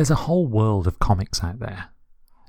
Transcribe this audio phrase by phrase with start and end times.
[0.00, 1.90] There's a whole world of comics out there.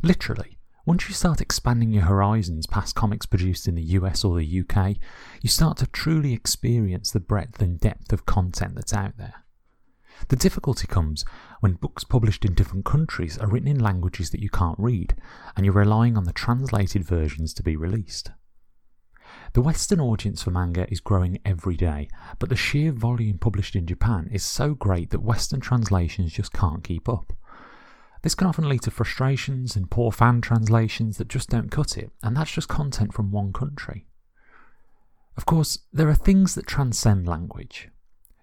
[0.03, 4.61] Literally, once you start expanding your horizons past comics produced in the US or the
[4.61, 4.95] UK,
[5.41, 9.43] you start to truly experience the breadth and depth of content that's out there.
[10.29, 11.25] The difficulty comes
[11.59, 15.17] when books published in different countries are written in languages that you can't read,
[15.57, 18.31] and you're relying on the translated versions to be released.
[19.51, 22.07] The Western audience for manga is growing every day,
[22.39, 26.81] but the sheer volume published in Japan is so great that Western translations just can't
[26.81, 27.33] keep up.
[28.21, 32.11] This can often lead to frustrations and poor fan translations that just don't cut it,
[32.21, 34.05] and that's just content from one country.
[35.37, 37.89] Of course, there are things that transcend language.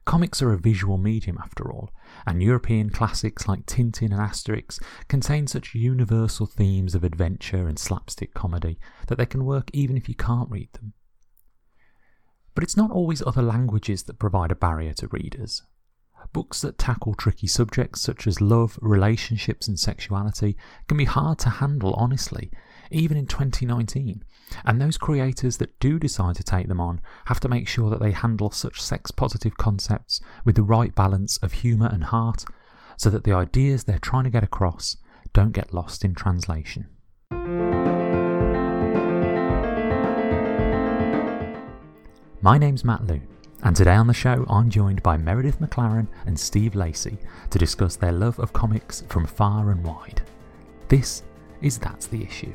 [0.05, 1.91] Comics are a visual medium after all,
[2.27, 8.33] and European classics like Tintin and Asterix contain such universal themes of adventure and slapstick
[8.33, 10.95] comedy that they can work even if you can't read them.
[12.55, 15.63] But it's not always other languages that provide a barrier to readers.
[16.33, 20.57] Books that tackle tricky subjects such as love, relationships, and sexuality
[20.87, 22.51] can be hard to handle honestly,
[22.91, 24.23] even in 2019.
[24.65, 28.01] And those creators that do decide to take them on have to make sure that
[28.01, 32.45] they handle such sex positive concepts with the right balance of humour and heart
[32.97, 34.97] so that the ideas they're trying to get across
[35.33, 36.89] don't get lost in translation.
[42.41, 43.27] My name's Matt Loon,
[43.63, 47.19] and today on the show I'm joined by Meredith McClaren and Steve Lacey
[47.51, 50.23] to discuss their love of comics from far and wide.
[50.89, 51.23] This
[51.61, 52.55] is That's the Issue.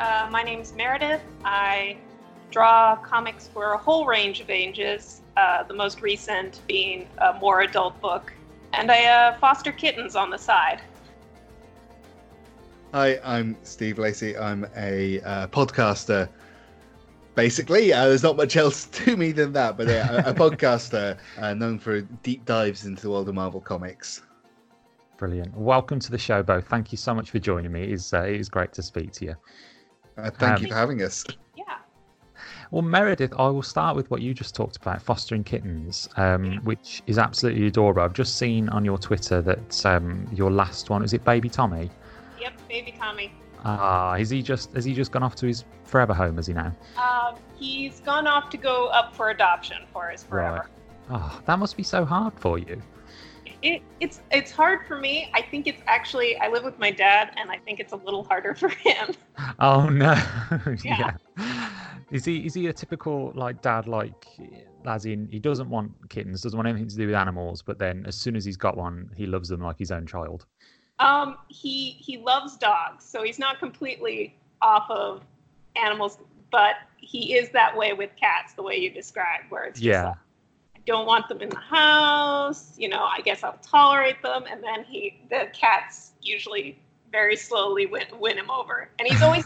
[0.00, 1.22] Uh, my name's Meredith.
[1.44, 1.96] I
[2.52, 7.62] draw comics for a whole range of ages, uh, the most recent being a more
[7.62, 8.32] adult book.
[8.74, 10.80] And I uh, foster kittens on the side.
[12.92, 14.36] Hi, I'm Steve Lacey.
[14.36, 16.28] I'm a uh, podcaster.
[17.34, 21.16] Basically, uh, there's not much else to me than that, but uh, a, a podcaster
[21.38, 24.22] uh, known for deep dives into the world of Marvel Comics.
[25.16, 25.56] Brilliant.
[25.56, 26.66] Welcome to the show, both.
[26.68, 27.84] Thank you so much for joining me.
[27.84, 29.36] It is, uh, it is great to speak to you.
[30.18, 31.24] Uh, thank Um, you for having us.
[32.72, 37.02] Well, Meredith, I will start with what you just talked about, fostering kittens, um, which
[37.06, 38.00] is absolutely adorable.
[38.00, 41.90] I've just seen on your Twitter that um, your last one is it Baby Tommy?
[42.40, 43.30] Yep, baby Tommy.
[43.62, 46.36] Ah, is he just has he just gone off to his forever home?
[46.36, 46.74] Has he now?
[46.96, 50.66] Um, he's gone off to go up for adoption for his forever.
[51.10, 52.80] Oh, that must be so hard for you.
[53.62, 55.30] It, it's it's hard for me.
[55.34, 58.24] I think it's actually I live with my dad, and I think it's a little
[58.24, 59.14] harder for him.
[59.58, 60.14] Oh no.
[60.84, 61.16] Yeah.
[62.10, 64.26] Is he is he a typical like dad like
[64.84, 68.04] as in he doesn't want kittens, doesn't want anything to do with animals, but then
[68.06, 70.44] as soon as he's got one, he loves them like his own child.
[70.98, 75.22] Um, he he loves dogs, so he's not completely off of
[75.76, 76.18] animals,
[76.50, 80.04] but he is that way with cats, the way you described, where it's just Yeah.
[80.08, 80.16] like,
[80.86, 82.74] don't want them in the house.
[82.78, 86.78] You know, I guess I'll tolerate them, and then he the cats usually
[87.10, 89.44] very slowly win win him over, and he's always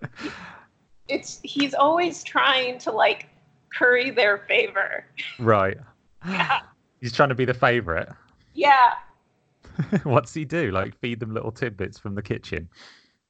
[1.08, 3.28] it's he's always trying to like
[3.72, 5.04] curry their favor.
[5.38, 5.76] Right.
[6.26, 6.60] Yeah.
[7.00, 8.08] He's trying to be the favorite.
[8.54, 8.94] Yeah,
[10.04, 10.70] What's he do?
[10.70, 12.68] Like feed them little tidbits from the kitchen?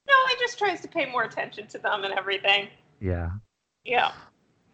[0.09, 2.69] no, he just tries to pay more attention to them and everything.
[3.01, 3.31] Yeah.
[3.85, 4.13] Yeah.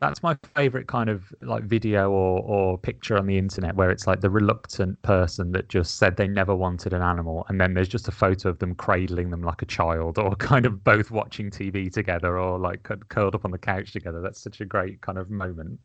[0.03, 4.05] That's my favorite kind of like video or, or picture on the internet where it's
[4.09, 7.89] like the reluctant person that just said they never wanted an animal and then there's
[7.89, 11.51] just a photo of them cradling them like a child or kind of both watching
[11.51, 14.21] TV together or like curled up on the couch together.
[14.21, 15.79] That's such a great kind of moment.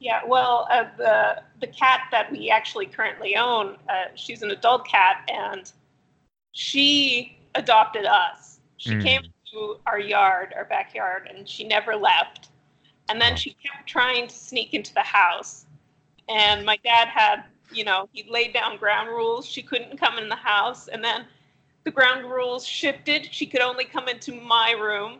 [0.00, 4.84] Yeah, well, uh, the the cat that we actually currently own, uh, she's an adult
[4.88, 5.70] cat, and
[6.50, 8.58] she adopted us.
[8.78, 9.02] She Mm.
[9.04, 9.20] came
[9.52, 12.48] to our yard, our backyard, and she never left.
[13.08, 15.66] And then she kept trying to sneak into the house.
[16.28, 19.44] And my dad had, you know, he laid down ground rules.
[19.46, 20.88] She couldn't come in the house.
[20.88, 21.26] And then
[21.84, 23.28] the ground rules shifted.
[23.30, 25.18] She could only come into my room.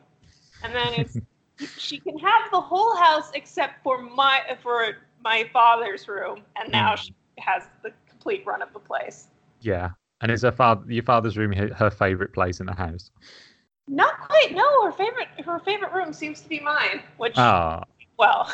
[0.62, 1.18] And then it's
[1.76, 6.94] she can have the whole house except for my for my father's room, and now
[6.94, 7.04] Mm.
[7.04, 9.28] she has the complete run of the place.
[9.60, 9.90] Yeah.
[10.20, 13.10] And is her father your father's room her favorite place in the house?
[13.92, 14.52] Not quite.
[14.52, 17.02] No, her favorite her favorite room seems to be mine.
[17.18, 17.84] Which Ah.
[18.18, 18.50] well,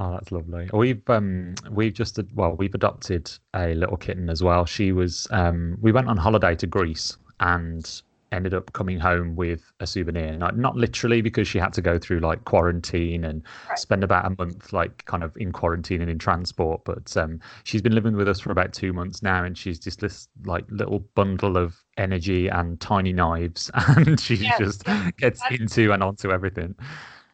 [0.00, 0.70] Oh, that's lovely.
[0.72, 4.64] We've um we've just well we've adopted a little kitten as well.
[4.64, 9.62] She was um we went on holiday to Greece and ended up coming home with
[9.80, 10.36] a souvenir.
[10.36, 13.78] Not, not literally because she had to go through like quarantine and Right.
[13.78, 17.80] spend about a month like kind of in quarantine and in transport, but um, she's
[17.80, 21.00] been living with us for about two months now, and she's just this like little
[21.14, 26.30] bundle of energy and tiny knives, and she Yes, just yes, gets into and onto
[26.32, 26.74] everything.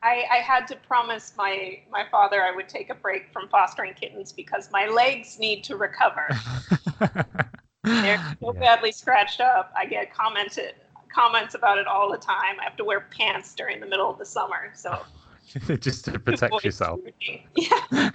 [0.02, 3.94] I, I had to promise my my father I would take a break from fostering
[3.94, 6.28] kittens because my legs need to recover.
[7.84, 8.61] They're so Yeah.
[8.61, 9.72] badly scratched up.
[9.76, 10.75] I get commented
[11.14, 12.58] comments about it all the time.
[12.61, 15.06] I have to wear pants during the middle of the summer, so
[15.81, 17.00] just to protect yourself.
[17.55, 18.11] Yeah.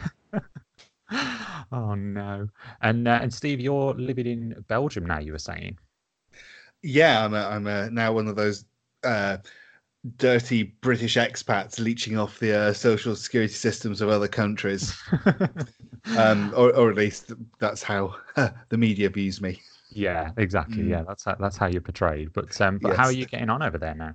[1.71, 2.47] oh no!
[2.81, 5.19] And uh, and Steve, you're living in Belgium now.
[5.19, 5.77] You were saying.
[6.83, 8.65] Yeah, I'm a, I'm a, now one of those
[9.03, 9.37] uh,
[10.17, 14.95] dirty British expats leeching off the uh, social security systems of other countries,
[16.17, 18.15] um, or, or at least that's how
[18.69, 19.59] the media views me.
[19.91, 20.83] yeah, exactly.
[20.83, 20.89] Mm.
[20.89, 22.31] Yeah, that's how, that's how you're portrayed.
[22.33, 24.13] But um, but how are you getting on over there now?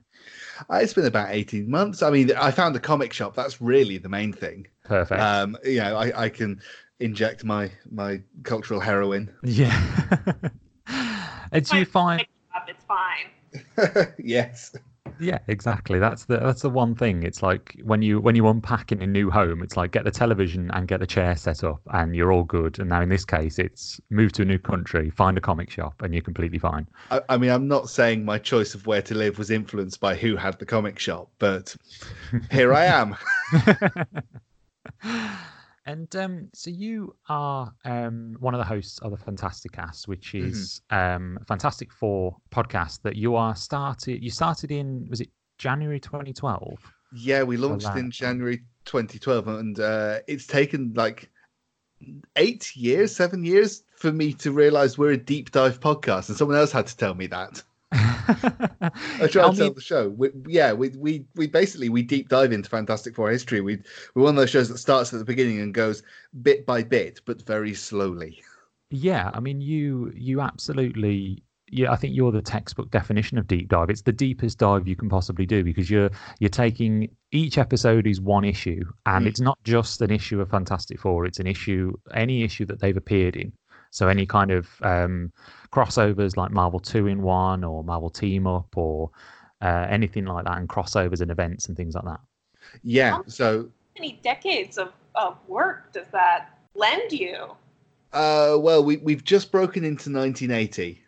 [0.71, 2.03] Uh, It's been about 18 months.
[2.03, 3.35] I mean, I found a comic shop.
[3.35, 4.67] That's really the main thing.
[4.85, 5.21] Perfect.
[5.21, 6.61] Um, you know, I, I can
[7.01, 9.35] inject my my cultural heroin.
[9.43, 9.79] yeah.
[11.53, 12.25] and do you find?
[12.69, 14.15] It's fine.
[14.19, 14.75] yes.
[15.21, 15.99] Yeah, exactly.
[15.99, 17.23] That's the that's the one thing.
[17.23, 20.11] It's like when you when you unpack in a new home, it's like get the
[20.11, 22.79] television and get the chair set up, and you're all good.
[22.79, 26.03] And now in this case, it's move to a new country, find a comic shop,
[26.03, 26.89] and you're completely fine.
[27.11, 30.17] I, I mean, I'm not saying my choice of where to live was influenced by
[30.17, 31.77] who had the comic shop, but
[32.51, 33.17] here I am.
[35.87, 40.81] and um, so you are um, one of the hosts of the Fantasticast, which is
[40.91, 44.23] um, Fantastic Four podcast that you are started.
[44.23, 45.29] You started in was it
[45.59, 46.79] January 2012?
[47.13, 51.31] Yeah, we launched in January 2012, and uh, it's taken like
[52.37, 56.57] eight years, seven years for me to realize we're a deep dive podcast, and someone
[56.57, 57.63] else had to tell me that.
[58.29, 58.91] I
[59.21, 60.09] I to tell the show.
[60.11, 63.61] We, yeah, we, we we basically we deep dive into Fantastic Four history.
[63.61, 63.79] We
[64.15, 66.03] we're one of those shows that starts at the beginning and goes
[66.43, 68.43] bit by bit, but very slowly.
[68.91, 71.43] Yeah, I mean, you you absolutely.
[71.71, 73.91] Yeah, I think you're the textbook definition of deep dive.
[73.91, 78.21] It's the deepest dive you can possibly do because you're you're taking each episode is
[78.21, 79.29] one issue, and Mm.
[79.29, 81.25] it's not just an issue of Fantastic Four.
[81.27, 83.53] It's an issue, any issue that they've appeared in.
[83.95, 85.33] So any kind of um,
[85.73, 89.11] crossovers like Marvel Two in One or Marvel Team Up or
[89.63, 92.19] uh, anything like that, and crossovers and events and things like that.
[92.83, 97.55] Yeah, so How many decades of, of work does that lend you?
[98.13, 101.01] Uh, well, we we've just broken into 1980,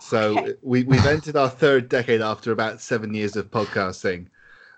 [0.00, 0.54] so Okay.
[0.62, 4.28] we we've entered our third decade after about seven years of podcasting.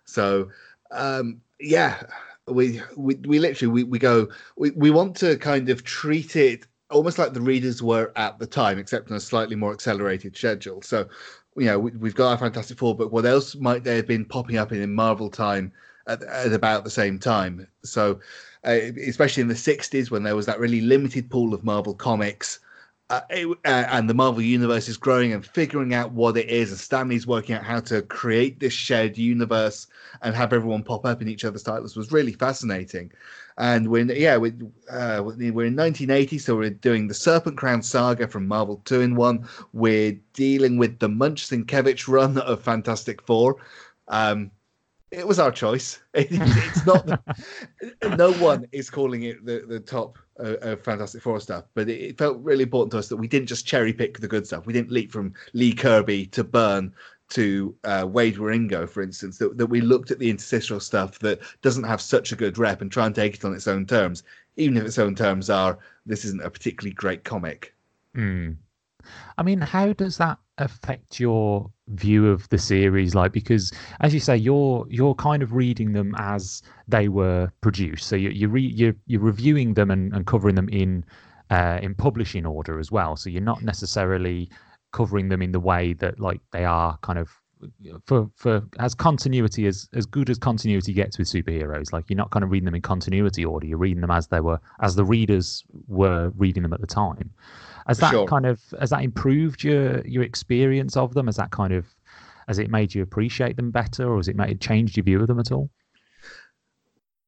[0.05, 0.51] So,
[0.91, 2.03] um, yeah,
[2.49, 4.27] we we we literally we, we go
[4.57, 8.47] we, we want to kind of treat it almost like the readers were at the
[8.47, 10.83] time, except on a slightly more accelerated schedule.
[10.83, 11.09] So,
[11.57, 14.25] you know, we, we've got our Fantastic Four, but what else might they have been
[14.25, 15.73] popping up in, in Marvel time
[16.07, 17.67] at, at about the same time?
[17.83, 18.21] So,
[18.65, 22.61] uh, especially in the 60s when there was that really limited pool of Marvel comics.
[23.09, 26.73] Uh, it, uh, and the Marvel universe is growing and figuring out what it is,
[26.73, 29.87] and Stan Lee's working out how to create this shared universe
[30.23, 33.13] and have everyone pop up in each other's titles was really fascinating.
[33.59, 34.51] And when yeah, we,
[34.91, 39.17] uh, we're in 1980, so we're doing the Serpent Crown saga from Marvel Two in
[39.17, 39.49] One.
[39.73, 43.57] We're dealing with the Moench Sienkiewicz run of Fantastic Four.
[44.09, 44.51] Um,
[45.11, 46.01] it was our choice.
[46.15, 47.23] It, it's not.
[48.19, 52.19] no one is calling it the, the top of Fantastic Four stuff, but it, it
[52.19, 54.67] felt really important to us that we didn't just cherry pick the good stuff.
[54.67, 56.93] We didn't leap from Lee Kirby to Byrne
[57.31, 59.39] to uh, Waid Wieringo, for instance.
[59.39, 62.81] That, that we looked at the interstitial stuff that doesn't have such a good rep
[62.81, 64.23] and try and take it on its own terms,
[64.57, 67.75] even if its own terms are this isn't a particularly great comic.
[68.17, 68.57] Mm.
[69.39, 73.15] I mean, how does that affect your view of the series?
[73.15, 78.07] Like, because as you say, you're you're kind of reading them as they were produced.
[78.07, 81.05] So you you re, you're you're reviewing them and, and covering them in
[81.51, 83.17] uh, in publishing order as well.
[83.17, 84.51] So you're not necessarily
[84.97, 87.29] covering them in the way that like they are kind of
[88.07, 92.31] for for as continuity as as good as continuity gets with superheroes like you're not
[92.31, 95.05] kind of reading them in continuity order you're reading them as they were as the
[95.05, 97.31] readers were reading them at the time
[97.87, 98.27] has that Sure.
[98.27, 101.85] kind of has that improved your your experience of them has that kind of
[102.49, 105.21] has it made you appreciate them better or has it made it changed your view
[105.21, 105.69] of them at all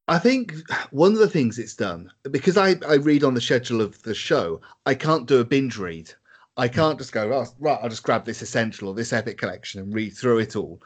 [0.07, 0.55] I think
[0.89, 4.15] one of the things it's done because I, I read on the schedule of the
[4.15, 6.11] show, I can't do a binge read.
[6.59, 7.79] I can't just go oh, right.
[7.81, 10.81] I'll just grab this essential or this epic collection and read through it all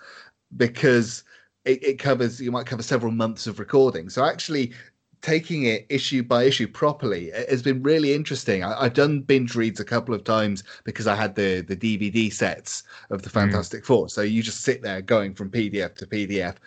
[0.56, 1.24] because
[1.66, 2.40] it, it covers.
[2.40, 4.10] You might cover several months of recording.
[4.10, 4.74] So actually,
[5.22, 8.64] taking it issue by issue properly has been really interesting.
[8.64, 12.32] I, have done binge reads a couple of times because I had the the DVD
[12.32, 13.34] sets of the mm.
[13.34, 13.86] Fantastic mm.
[13.88, 14.10] Four.
[14.10, 16.58] So you just sit there going from PDF to PDF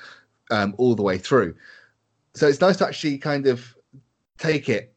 [0.50, 1.54] um, all the way through.
[2.34, 3.76] So it's nice to actually kind of
[4.38, 4.95] take it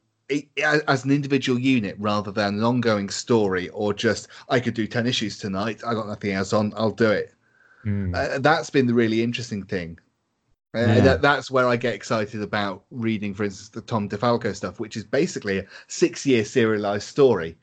[0.63, 5.07] as an individual unit rather than an ongoing story or just I could do 10
[5.07, 5.81] issues tonight.
[5.85, 6.73] I got nothing else on.
[6.75, 7.33] I'll do it.
[7.85, 8.15] Mm.
[8.15, 9.97] Uh, that's been the really interesting thing.
[10.75, 10.99] Uh, yeah.
[10.99, 14.95] that, that's where I get excited about reading, for instance, the Tom DeFalco stuff, which
[14.95, 17.57] is basically a six year serialized story.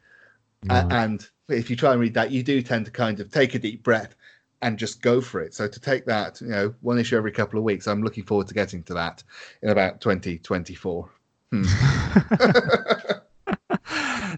[0.69, 3.55] Uh, and if you try and read that, you do tend to kind of take
[3.55, 4.17] a deep breath
[4.63, 5.55] and just go for it.
[5.55, 8.49] So to take that, you know, one issue every couple of weeks, I'm looking forward
[8.49, 9.23] to getting to that
[9.63, 11.09] in about 2024.
[11.53, 11.63] Hmm.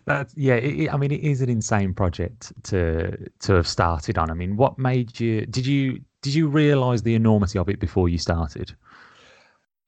[0.05, 0.55] That's yeah.
[0.55, 4.31] It, I mean, it is an insane project to to have started on.
[4.31, 5.47] I mean, what made you?
[5.47, 8.75] Did you did you realise the enormity of it before you started?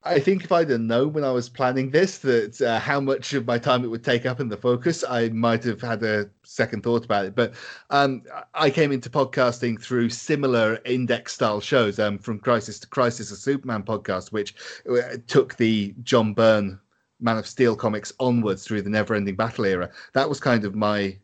[0.03, 3.35] I think if I'd have known when I was planning this that uh, how much
[3.35, 6.31] of my time it would take up in the focus, I might have had a
[6.43, 7.35] second thought about it.
[7.35, 7.53] But
[7.91, 8.23] um,
[8.55, 13.37] I came into podcasting through similar index style shows, um, from Crisis to Crisis, a
[13.37, 14.55] Superman podcast, which
[14.91, 16.81] uh, took the John Byrne
[17.21, 19.91] Man of Steel comics onwards through the Never Ending Battle era.
[20.15, 21.17] That was kind of my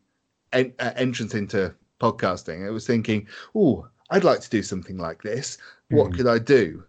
[0.53, 2.67] en- uh, entrance into podcasting.
[2.67, 5.57] I was thinking, oh, I'd like to do something like this.
[5.89, 6.17] What mm.
[6.17, 6.83] could I do?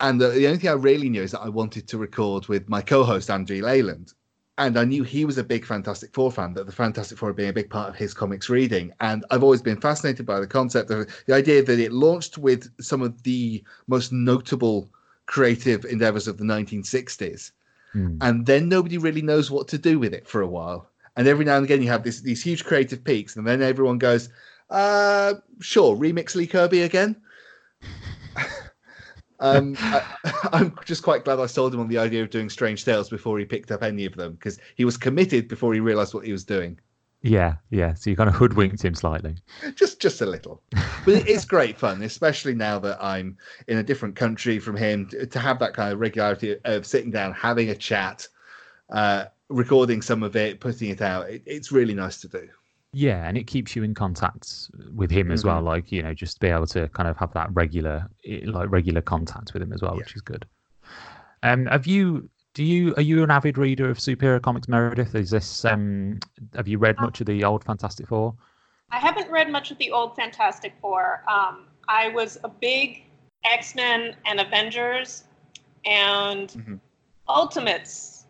[0.00, 2.68] And the, the, only thing I really knew is that I wanted to record with
[2.68, 4.12] my co-host Andrew Leyland.
[4.58, 7.48] And I knew he was a big Fantastic Four fan, that the Fantastic Four been
[7.48, 8.92] a big part of his comics reading.
[9.00, 12.70] And I've always been fascinated by the concept of the idea that it launched with
[12.80, 14.90] some of the most notable
[15.26, 17.52] creative endeavors of the 1960s
[17.94, 18.18] Mm.
[18.20, 20.88] And then nobody really knows what to do with it for a while.
[21.16, 23.98] And every now and again, you have this, these huge creative peaks, and then everyone
[23.98, 24.30] goes,
[24.70, 27.20] uh, sure, remix Lee Kirby again.
[29.40, 30.02] um, I,
[30.52, 33.38] am just quite glad I sold him on the idea of doing Strange Tales before
[33.38, 36.32] he picked up any of them because he was committed before he realized what he
[36.32, 36.78] was doing.
[37.22, 37.94] Yeah, yeah.
[37.94, 39.36] So you kind of hoodwinked him slightly.
[39.76, 40.60] Just, just a little.
[41.04, 43.36] But it's great fun, especially now that I'm
[43.68, 45.08] in a different country from him.
[45.08, 48.26] To have that kind of regularity of sitting down, having a chat,
[48.92, 51.30] uh, recording some of it, putting it out.
[51.30, 52.48] It, it's really nice to do.
[52.92, 55.48] Yeah, and it keeps you in contact with him as mm-hmm.
[55.48, 55.62] well.
[55.62, 58.08] Like you know, just be able to kind of have that regular,
[58.44, 59.98] like regular contact with him as well, yeah.
[59.98, 60.44] which is good.
[61.42, 65.14] Um, have you do you are you an avid reader of superhero comics, Meredith?
[65.14, 66.18] Is this um
[66.54, 68.34] have you read much of the old Fantastic Four?
[68.90, 71.24] I haven't read much of the old Fantastic Four.
[71.28, 73.04] Um, I was a big
[73.44, 75.24] X Men and Avengers
[75.84, 76.74] and mm-hmm.
[77.28, 78.26] Ultimates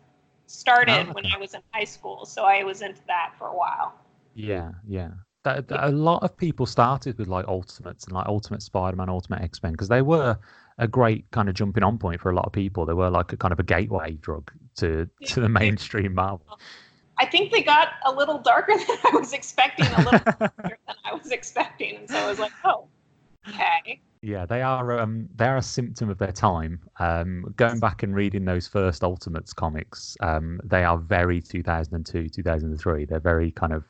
[0.47, 3.55] started oh, when I was in high school, so I was into that for a
[3.55, 3.93] while.
[4.35, 5.09] Yeah, yeah.
[5.43, 9.41] That, that, a lot of people started with like Ultimates and like Ultimate Spider-Man, Ultimate
[9.41, 10.37] X-Men because they were
[10.77, 12.85] a great kind of jumping on point for a lot of people.
[12.85, 16.59] They were like a kind of a gateway drug to to the mainstream Marvel.
[17.19, 20.95] I think they got a little darker than I was expecting, a little darker than
[21.05, 22.87] I was expecting, and so I was like, oh,
[23.47, 24.01] okay.
[24.21, 26.79] Yeah, they are um, they are a symptom of their time.
[26.99, 33.05] Um, going back and reading those first Ultimates comics, um, they are very 2002, 2003.
[33.05, 33.83] They're very kind of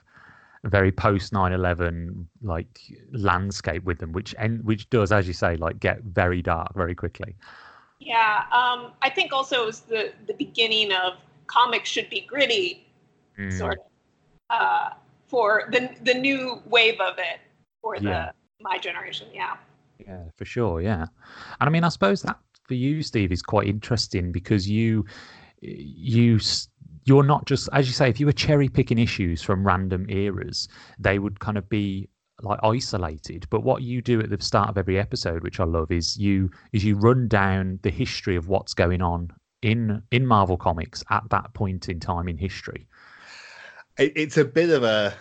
[0.66, 2.80] very post 9-11 like
[3.12, 6.96] landscape with them which and which does as you say like get very dark very
[6.96, 7.36] quickly
[8.00, 11.14] yeah um, i think also it was the the beginning of
[11.48, 12.88] comics should be gritty
[13.38, 13.58] mm.
[13.58, 13.86] sort of
[14.50, 14.90] uh,
[15.28, 17.40] for the the new wave of it
[17.82, 18.32] for the yeah.
[18.62, 19.58] my generation yeah
[20.00, 21.06] yeah for sure yeah
[21.60, 25.06] and i mean i suppose that for you steve is quite interesting because you
[25.62, 26.40] you
[27.06, 30.68] you're not just as you say if you were cherry picking issues from random eras
[31.00, 32.10] they would kind of be
[32.42, 33.46] like isolated.
[33.50, 36.50] But what you do at the start of every episode which i love is you
[36.72, 39.32] is you run down the history of what's going on
[39.62, 42.88] in in marvel comics at that point in time in history.
[43.98, 45.14] It's a bit of a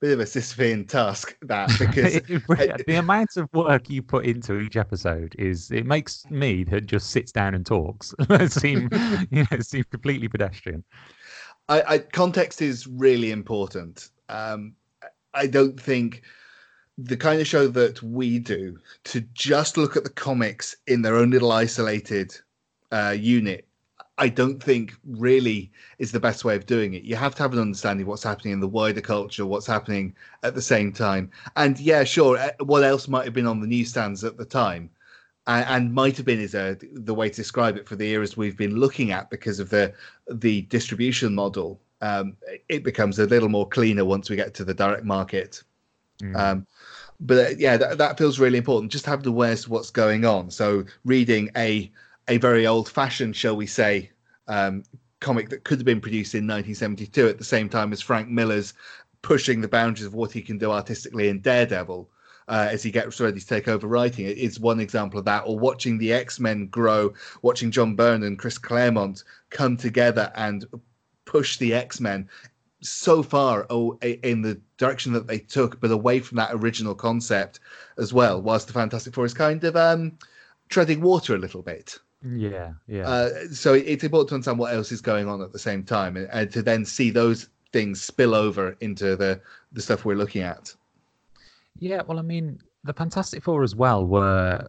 [0.00, 2.20] bit of a Sisyphean task that because
[2.86, 7.10] the amount of work you put into each episode is it makes me that just
[7.10, 8.14] sits down and talks
[8.48, 8.88] seem
[9.30, 10.84] you know seem completely pedestrian.
[11.68, 14.10] I, I, context is really important.
[14.28, 14.74] Um,
[15.32, 16.22] I don't think
[16.98, 21.16] the kind of show that we do to just look at the comics in their
[21.16, 22.36] own little isolated
[22.92, 23.66] uh, unit
[24.16, 27.02] I don't think really is the best way of doing it.
[27.02, 30.14] You have to have an understanding of what's happening in the wider culture, what's happening
[30.44, 31.30] at the same time.
[31.56, 34.90] And yeah, sure, eh, what else might have been on the newsstands at the time?
[35.46, 38.36] And, and might have been is a, the way to describe it for the eras
[38.36, 39.92] we've been looking at because of the
[40.30, 41.80] the distribution model.
[42.00, 42.36] Um,
[42.68, 45.62] it becomes a little more cleaner once we get to the direct market.
[46.22, 46.36] Mm.
[46.36, 46.66] Um,
[47.20, 48.92] but uh, yeah, that, that feels really important.
[48.92, 50.50] Just having awareness of what's going on.
[50.50, 51.90] So reading a
[52.28, 54.10] a very old fashioned, shall we say,
[54.48, 54.82] um,
[55.20, 58.74] comic that could have been produced in 1972 at the same time as Frank Miller's
[59.22, 62.08] pushing the boundaries of what he can do artistically in Daredevil.
[62.46, 65.44] Uh, as he gets ready to take over writing, it is one example of that.
[65.46, 70.66] Or watching the X Men grow, watching John Byrne and Chris Claremont come together and
[71.24, 72.28] push the X Men
[72.82, 77.60] so far oh, in the direction that they took, but away from that original concept
[77.96, 78.42] as well.
[78.42, 80.18] Whilst the Fantastic Four is kind of um,
[80.68, 81.98] treading water a little bit.
[82.24, 83.08] Yeah, yeah.
[83.08, 86.16] Uh, so it's important to understand what else is going on at the same time,
[86.16, 89.40] and, and to then see those things spill over into the
[89.72, 90.74] the stuff we're looking at.
[91.78, 94.68] Yeah, well, I mean, the Fantastic Four as well were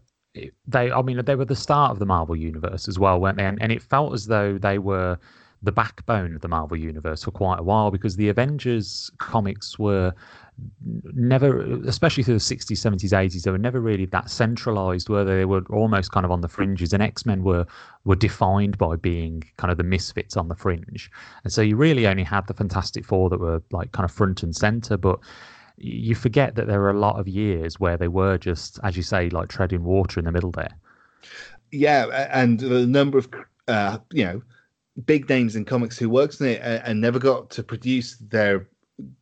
[0.67, 0.91] they.
[0.91, 3.45] I mean, they were the start of the Marvel universe as well, weren't they?
[3.45, 5.17] And, and it felt as though they were
[5.63, 10.13] the backbone of the Marvel universe for quite a while because the Avengers comics were
[11.13, 15.37] never, especially through the 60s, 70s, 80s, they were never really that centralized, where they
[15.37, 16.93] They were almost kind of on the fringes.
[16.93, 17.65] And X Men were
[18.03, 21.11] were defined by being kind of the misfits on the fringe.
[21.43, 24.43] And so you really only had the Fantastic Four that were like kind of front
[24.43, 24.97] and center.
[24.97, 25.19] But
[25.77, 29.03] you forget that there were a lot of years where they were just, as you
[29.03, 30.75] say, like treading water in the middle there.
[31.71, 33.29] Yeah, and the number of
[33.67, 34.41] uh, you know
[35.05, 38.69] big names in comics who worked on it and, and never got to produce their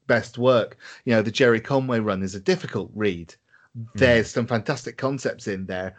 [0.08, 0.78] best work.
[1.06, 3.36] You know, the Gerry Conway run is a difficult read.
[3.78, 3.88] Mm.
[3.96, 5.96] There's some fantastic concepts in there,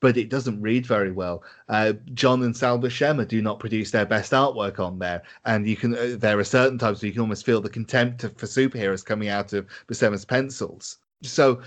[0.00, 1.42] but it doesn't read very well.
[1.68, 5.76] Uh, John and Sal Buscema do not produce their best artwork on there, and you
[5.76, 5.94] can.
[5.94, 9.28] Uh, there are certain times where you can almost feel the contempt for superheroes coming
[9.28, 10.98] out of Buscema's pencils.
[11.22, 11.60] So,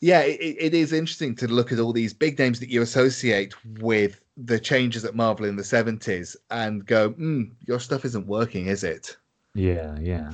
[0.00, 3.54] yeah, it, it is interesting to look at all these big names that you associate
[3.78, 8.66] with the changes at Marvel in the seventies and go, mm, "Your stuff isn't working,
[8.66, 9.16] is it?"
[9.54, 10.32] Yeah, yeah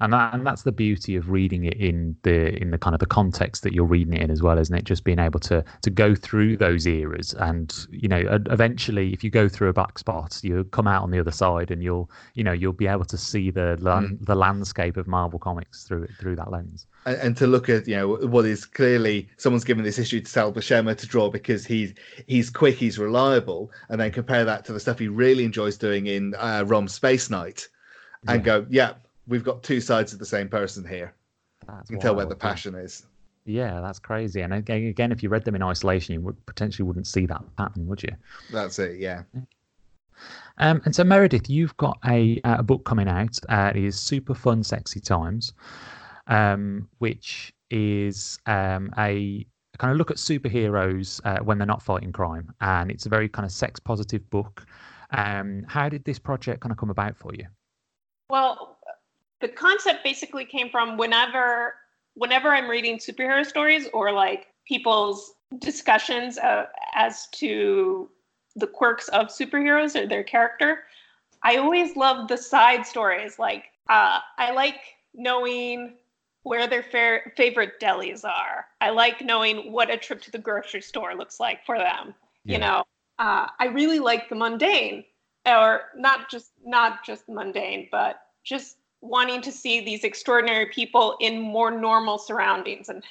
[0.00, 3.00] and that, and that's the beauty of reading it in the in the kind of
[3.00, 4.84] the context that you're reading it in as well, isn't it?
[4.84, 9.30] Just being able to to go through those eras, and you know, eventually, if you
[9.30, 12.44] go through a black spot, you come out on the other side, and you'll you
[12.44, 14.24] know you'll be able to see the mm.
[14.24, 16.86] the landscape of Marvel comics through through that lens.
[17.06, 20.30] And, and, to look at you know what is clearly someone's given this issue to
[20.30, 21.94] Sal Buscema to draw because he's
[22.26, 26.06] he's quick, he's reliable, and then compare that to the stuff he really enjoys doing
[26.06, 27.68] in uh, Rom Space Knight,
[28.26, 28.44] and yeah.
[28.44, 28.92] go, yeah
[29.26, 31.14] we've got two sides of the same person here.
[31.66, 33.06] That's you can tell where the passion is.
[33.46, 34.40] Yeah, that's crazy.
[34.40, 37.86] And again, if you read them in isolation, you would potentially wouldn't see that pattern,
[37.86, 38.14] would you?
[38.50, 38.98] That's it.
[38.98, 39.22] Yeah.
[40.58, 43.38] Um, and so Meredith, you've got a, a book coming out.
[43.48, 45.52] Uh, it is Super Fun, Sexy Times,
[46.26, 49.46] um, which is um, a
[49.78, 53.28] kind of look at superheroes uh, when they're not fighting crime, and it's a very
[53.28, 54.64] kind of sex positive book.
[55.10, 57.46] Um, how did this project kind of come about for you?
[58.30, 58.73] Well,
[59.44, 61.74] the concept basically came from whenever
[62.14, 68.08] whenever I'm reading superhero stories or like people's discussions uh, as to
[68.56, 70.84] the quirks of superheroes or their character,
[71.42, 73.38] I always love the side stories.
[73.38, 74.80] Like uh, I like
[75.12, 75.96] knowing
[76.44, 78.64] where their fa- favorite delis are.
[78.80, 82.14] I like knowing what a trip to the grocery store looks like for them.
[82.46, 82.52] Yeah.
[82.54, 82.84] You know,
[83.18, 85.04] uh, I really like the mundane,
[85.44, 91.40] or not just not just mundane, but just wanting to see these extraordinary people in
[91.40, 92.88] more normal surroundings.
[92.88, 93.02] And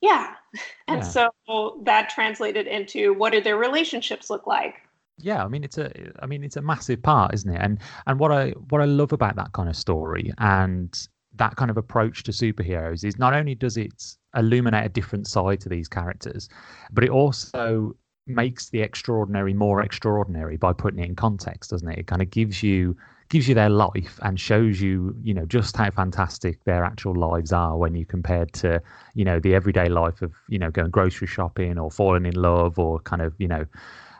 [0.00, 0.34] yeah.
[0.88, 1.30] And yeah.
[1.42, 4.76] so that translated into what do their relationships look like?
[5.18, 5.90] Yeah i mean it's a
[6.22, 7.60] i mean it's a massive part isn't it?
[7.60, 10.92] And and what i what i love about that kind of story and
[11.36, 15.60] that kind of approach to superheroes is not only does it illuminate a different side
[15.60, 16.48] to these characters
[16.92, 21.98] but it also makes the extraordinary more extraordinary by putting it in context doesn't it?
[21.98, 22.96] It kind of gives you
[23.34, 27.52] gives you their life and shows you, you know, just how fantastic their actual lives
[27.52, 28.80] are when you compared to,
[29.14, 32.78] you know, the everyday life of, you know, going grocery shopping or falling in love
[32.78, 33.66] or kind of, you know,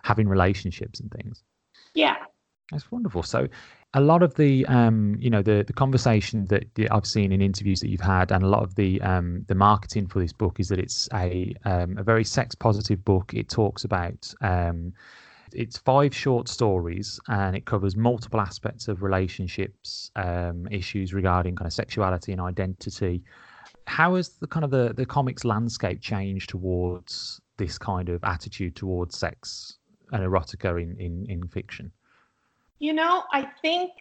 [0.03, 1.45] having relationships and things.
[1.95, 2.17] Yeah.
[2.73, 3.23] That's wonderful.
[3.23, 3.47] So
[3.95, 7.79] a lot of the um, you know the the conversation that I've seen in interviews
[7.81, 10.71] that you've had, and a lot of the um, the marketing for this book is
[10.71, 13.33] that it's a um, a very sex positive book.
[13.33, 14.93] It talks about um,
[15.55, 21.67] it's five short stories and it covers multiple aspects of relationships, um, issues regarding kind
[21.67, 23.23] of sexuality and identity.
[23.87, 28.75] How has the kind of the, the comics landscape changed towards this kind of attitude
[28.75, 29.79] towards sex
[30.13, 31.93] and erotica in, in, in fiction?
[32.79, 33.93] You know, I think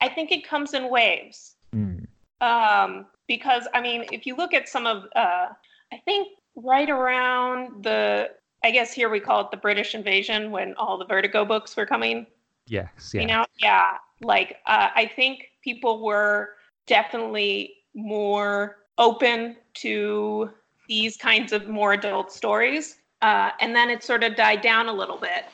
[0.00, 1.56] I think it comes in waves.
[1.74, 2.06] Mm.
[2.40, 5.48] Um, because I mean, if you look at some of, uh,
[5.92, 8.30] I think right around the
[8.64, 11.86] I guess here we call it the British invasion when all the Vertigo books were
[11.86, 12.26] coming.
[12.66, 13.12] Yes.
[13.14, 13.20] Yeah.
[13.22, 13.96] You know, yeah.
[14.20, 16.50] Like uh, I think people were
[16.86, 20.50] definitely more open to
[20.88, 24.92] these kinds of more adult stories, uh, and then it sort of died down a
[24.92, 25.44] little bit.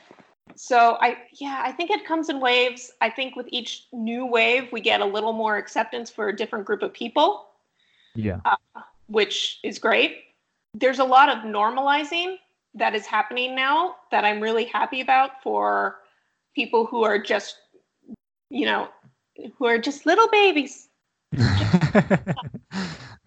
[0.56, 2.90] so I yeah, I think it comes in waves.
[3.00, 6.64] I think with each new wave, we get a little more acceptance for a different
[6.64, 7.48] group of people,
[8.14, 8.40] Yeah.
[9.08, 10.24] which is great.
[10.74, 12.36] There's a lot of normalizing
[12.76, 15.96] that is happening now that I'm really happy about for
[16.54, 17.56] people who are just,
[18.50, 18.88] you know,
[19.58, 20.88] who are just little babies.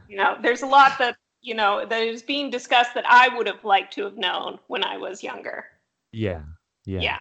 [0.08, 3.48] You know, there's a lot that you know that is being discussed that I would
[3.48, 5.66] have liked to have known when I was younger.
[6.12, 6.42] yeah.
[6.86, 7.02] Yeah.
[7.02, 7.20] Yeah.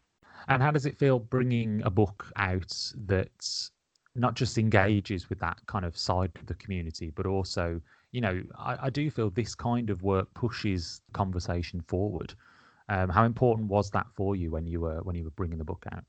[0.49, 2.73] And how does it feel bringing a book out
[3.07, 3.71] that
[4.14, 7.81] not just engages with that kind of side of the community, but also,
[8.12, 12.35] you know, I, I do feel this kind of work pushes conversation forward.
[12.88, 15.64] Um, how important was that for you when you were when you were bringing the
[15.64, 16.05] book out?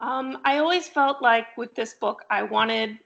[0.00, 2.98] Um, I always felt like with this book, I wanted.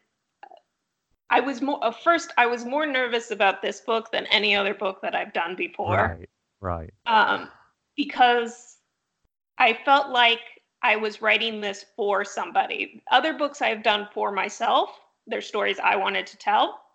[1.31, 2.33] I was more uh, first.
[2.37, 6.19] I was more nervous about this book than any other book that I've done before,
[6.19, 6.29] Right.
[6.61, 6.93] Right.
[7.07, 7.51] um,
[7.97, 8.79] because
[9.59, 10.41] I felt like
[10.83, 13.03] I was writing this for somebody.
[13.11, 16.86] Other books I've done for myself, they're stories I wanted to tell.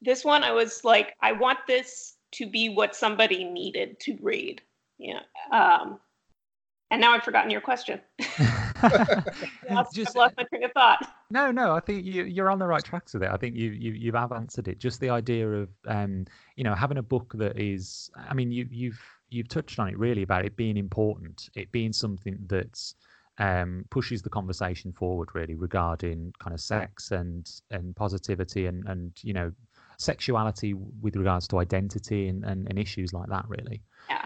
[0.00, 4.62] This one, I was like, I want this to be what somebody needed to read.
[4.98, 5.20] Yeah.
[5.50, 5.98] Um,
[6.90, 8.00] and now I've forgotten your question.
[8.82, 11.06] I've Just- lost my train of thought.
[11.30, 13.30] No, no, I think you, you're on the right tracks with it.
[13.30, 14.78] I think you, you you have answered it.
[14.78, 16.24] Just the idea of um,
[16.56, 18.10] you know, having a book that is.
[18.16, 21.92] I mean, you you've you've touched on it really about it being important, it being
[21.92, 22.94] something that's
[23.38, 29.12] um, pushes the conversation forward really regarding kind of sex and and positivity and and
[29.22, 29.52] you know
[29.98, 33.82] sexuality with regards to identity and, and, and issues like that really.
[34.08, 34.24] Yeah.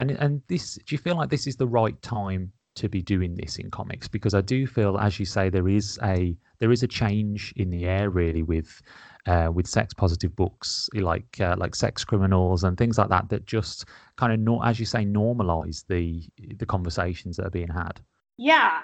[0.00, 3.34] And and this, do you feel like this is the right time to be doing
[3.34, 4.08] this in comics?
[4.08, 7.70] Because I do feel, as you say, there is a there is a change in
[7.70, 8.80] the air really with
[9.26, 13.46] uh, with sex positive books like uh, like sex criminals and things like that that
[13.46, 16.22] just kind of nor as you say normalize the
[16.56, 18.00] the conversations that are being had.
[18.36, 18.80] Yeah,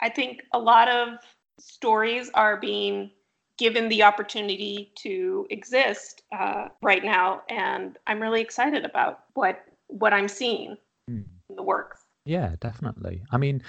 [0.00, 1.18] I think a lot of
[1.58, 3.10] stories are being
[3.58, 10.12] given the opportunity to exist uh, right now, and I'm really excited about what what
[10.12, 10.76] I'm seeing
[11.10, 11.24] Mm.
[11.50, 12.04] in the works.
[12.24, 13.24] Yeah, definitely.
[13.32, 13.62] I mean,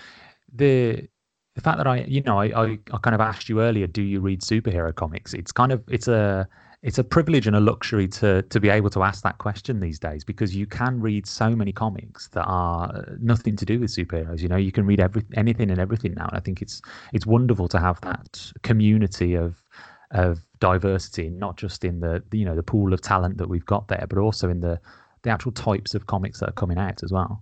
[0.54, 1.08] the
[1.56, 4.02] the fact that I, you know, I, I, I kind of asked you earlier, do
[4.02, 5.34] you read superhero comics?
[5.34, 6.48] It's kind of it's a
[6.84, 9.98] it's a privilege and a luxury to to be able to ask that question these
[9.98, 13.89] days because you can read so many comics that are uh, nothing to do with
[13.89, 14.41] superheroes.
[14.41, 16.82] You know, you can read every anything and everything now, and I think it's
[17.13, 19.63] it's wonderful to have that community of
[20.12, 23.65] of diversity, not just in the the, you know the pool of talent that we've
[23.65, 24.80] got there, but also in the
[25.24, 27.41] the actual types of comics that are coming out as well.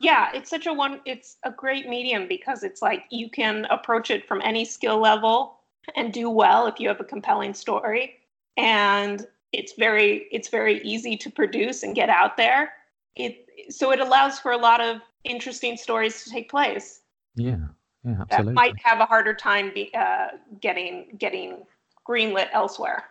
[0.00, 1.00] Yeah, it's such a one.
[1.06, 5.60] It's a great medium because it's like you can approach it from any skill level
[5.96, 8.18] and do well if you have a compelling story,
[8.56, 12.72] and it's very it's very easy to produce and get out there.
[13.16, 17.00] It so it allows for a lot of interesting stories to take place.
[17.34, 17.56] Yeah,
[18.04, 18.52] yeah, absolutely.
[18.52, 20.28] that might have a harder time be, uh,
[20.60, 21.64] getting getting
[22.08, 23.04] greenlit elsewhere.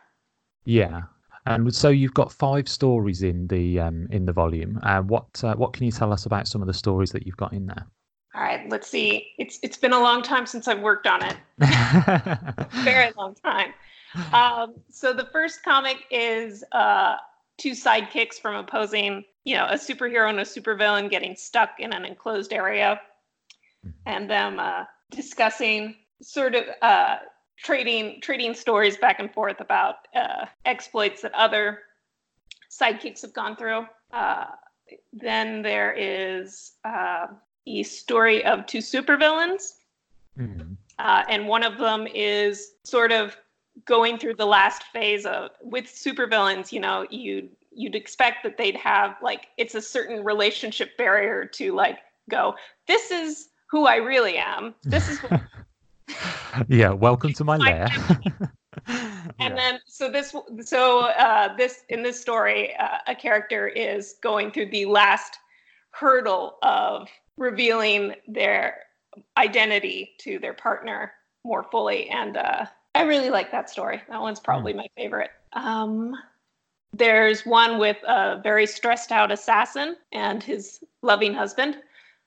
[0.65, 1.01] Yeah,
[1.45, 4.79] and so you've got five stories in the um, in the volume.
[4.83, 7.37] Uh, what uh, what can you tell us about some of the stories that you've
[7.37, 7.85] got in there?
[8.33, 9.27] All right, let's see.
[9.37, 11.37] It's it's been a long time since I've worked on it.
[12.83, 13.73] Very long time.
[14.33, 17.15] Um, so the first comic is uh,
[17.57, 22.05] two sidekicks from opposing, you know, a superhero and a supervillain getting stuck in an
[22.05, 22.99] enclosed area,
[24.05, 27.17] and them uh, discussing sort of uh,
[27.57, 31.79] trading trading stories back and forth about uh, exploits that other
[32.69, 33.85] sidekicks have gone through.
[34.11, 34.45] Uh,
[35.13, 37.27] then there is uh,
[37.65, 39.75] the story of two supervillains,
[40.39, 43.35] Mm, uh, and one of them is sort of
[43.85, 46.71] going through the last phase of with supervillains.
[46.71, 51.73] You know, you'd you'd expect that they'd have like it's a certain relationship barrier to
[51.73, 52.55] like go.
[52.87, 54.75] This is who I really am.
[54.83, 55.41] This is what
[56.67, 57.87] yeah, welcome to my My lair.
[58.87, 59.55] and Yeah.
[59.55, 64.69] then so this so uh, this in this story uh, a character is going through
[64.71, 65.37] the last
[65.91, 68.83] hurdle of revealing their
[69.37, 74.01] identity to their partner more fully and uh, i really like that story.
[74.09, 75.31] That one's probably my favorite.
[75.53, 76.15] Um,
[76.93, 81.77] there's one with a very stressed out assassin and his loving husband.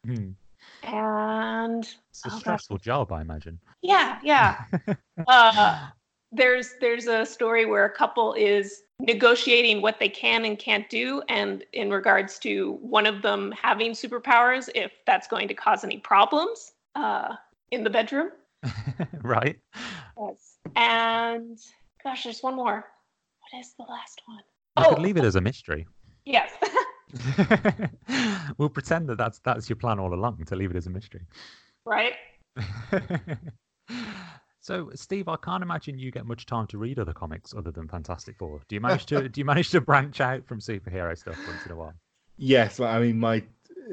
[0.06, 0.34] Mm,
[0.82, 3.58] and It's a Oh, stressful job, I imagine.
[3.82, 4.64] yeah yeah.
[5.26, 5.88] Uh,
[6.32, 11.22] there's there's a story where a couple is negotiating what they can and can't do
[11.28, 15.98] and in regards to one of them having superpowers if that's going to cause any
[15.98, 17.36] problems uh,
[17.70, 18.30] in the bedroom.
[19.22, 19.58] Right?
[20.18, 20.53] yes.
[20.76, 21.58] And
[22.02, 22.84] gosh there's one more
[23.52, 24.38] what is the last one?
[24.76, 24.88] We Oh.
[24.94, 25.86] could leave it as a mystery.
[26.24, 26.50] yes
[28.58, 31.20] we'll pretend that that's that's your plan all along to leave it as a mystery.
[31.84, 32.14] Right?
[34.60, 37.86] so, Steve, I can't imagine you get much time to read other comics other than
[37.88, 38.62] Fantastic Four.
[38.68, 41.72] Do you manage to do you manage to branch out from superhero stuff once in
[41.72, 41.94] a while?
[42.36, 43.38] Yes, I mean my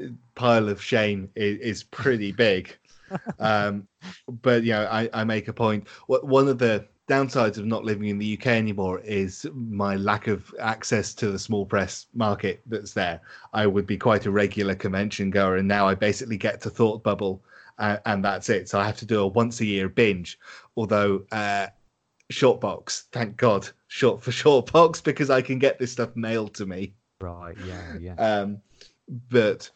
[0.02, 2.76] uh, pile of shame is, is pretty big.
[3.38, 3.86] Um,
[4.42, 5.88] but you know, I, I make a point.
[6.06, 10.54] One of the downsides of not living in the UK anymore is my lack of
[10.60, 13.20] access to the small press market that's there.
[13.52, 17.02] I would be quite a regular convention goer, and now I basically get to Thought
[17.02, 17.42] Bubble,
[17.78, 18.68] uh, and that's it.
[18.68, 20.38] So I have to do a once a year binge.
[20.76, 21.66] Although uh,
[22.32, 26.94] Shortbox, thank God, short for Shortbox, because I can get this stuff mailed to me.
[27.20, 27.56] Right.
[27.66, 27.98] Yeah.
[27.98, 28.14] Yeah.
[28.14, 28.62] Um,
[29.28, 29.70] but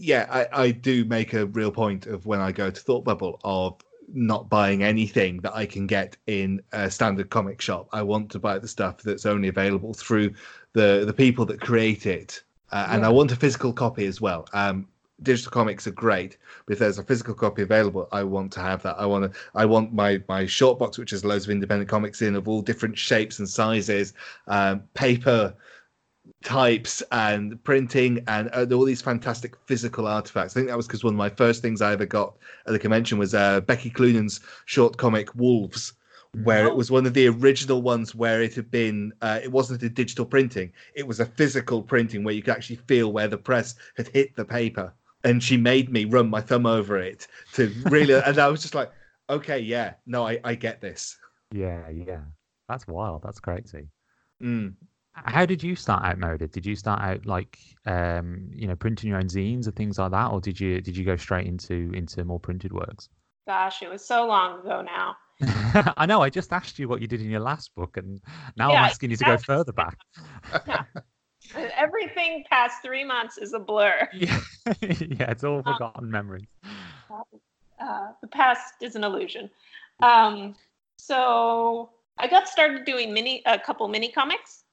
[0.00, 3.38] yeah, I, I do make a real point of when I go to Thought Bubble
[3.44, 3.76] of
[4.12, 7.88] not buying anything that I can get in a standard comic shop.
[7.92, 10.34] I want to buy the stuff that's only available through
[10.72, 14.48] the the people that create it, uh, and I want a physical copy as well.
[14.54, 14.88] Um,
[15.22, 18.82] digital comics are great, but if there's a physical copy available, I want to have
[18.84, 18.96] that.
[18.98, 19.38] I want to.
[19.54, 22.62] I want my my short box, which has loads of independent comics in of all
[22.62, 24.14] different shapes and sizes,
[24.48, 25.54] um, paper
[26.42, 30.56] types and printing and uh, all these fantastic physical artifacts.
[30.56, 32.78] I think that was because one of my first things I ever got at the
[32.78, 35.92] convention was uh, Becky Cloonan's short comic Wolves,
[36.44, 36.76] where it oh.
[36.76, 40.24] was one of the original ones where it had been, uh, it wasn't a digital
[40.24, 44.08] printing, it was a physical printing where you could actually feel where the press had
[44.08, 44.92] hit the paper.
[45.22, 48.74] And she made me run my thumb over it to really, and I was just
[48.74, 48.90] like,
[49.28, 51.18] okay, yeah, no, I, I get this.
[51.52, 52.20] Yeah, yeah.
[52.68, 53.22] That's wild.
[53.22, 53.88] That's crazy.
[54.42, 54.74] Mm.
[55.12, 56.52] How did you start out, Meredith?
[56.52, 60.12] Did you start out like um, you know printing your own zines and things like
[60.12, 63.08] that, or did you did you go straight into into more printed works?
[63.46, 65.16] Gosh, it was so long ago now.
[65.96, 66.22] I know.
[66.22, 68.20] I just asked you what you did in your last book, and
[68.56, 69.98] now yeah, I'm asking you to go further back.
[70.66, 70.84] yeah.
[71.76, 74.08] Everything past three months is a blur.
[74.12, 74.38] Yeah,
[74.80, 76.46] yeah, it's all um, forgotten um, memories.
[77.80, 79.50] Uh, the past is an illusion.
[80.00, 80.54] Um,
[80.98, 84.64] so I got started doing mini a couple mini comics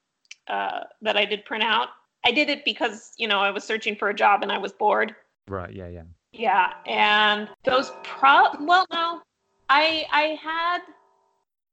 [0.50, 1.90] uh, that I did print out.
[2.26, 4.72] I did it because you know I was searching for a job and I was
[4.72, 5.16] bored.
[5.48, 5.74] Right.
[5.74, 5.88] Yeah.
[5.88, 6.04] Yeah.
[6.34, 9.22] Yeah, and those pro well no,
[9.70, 10.80] I I had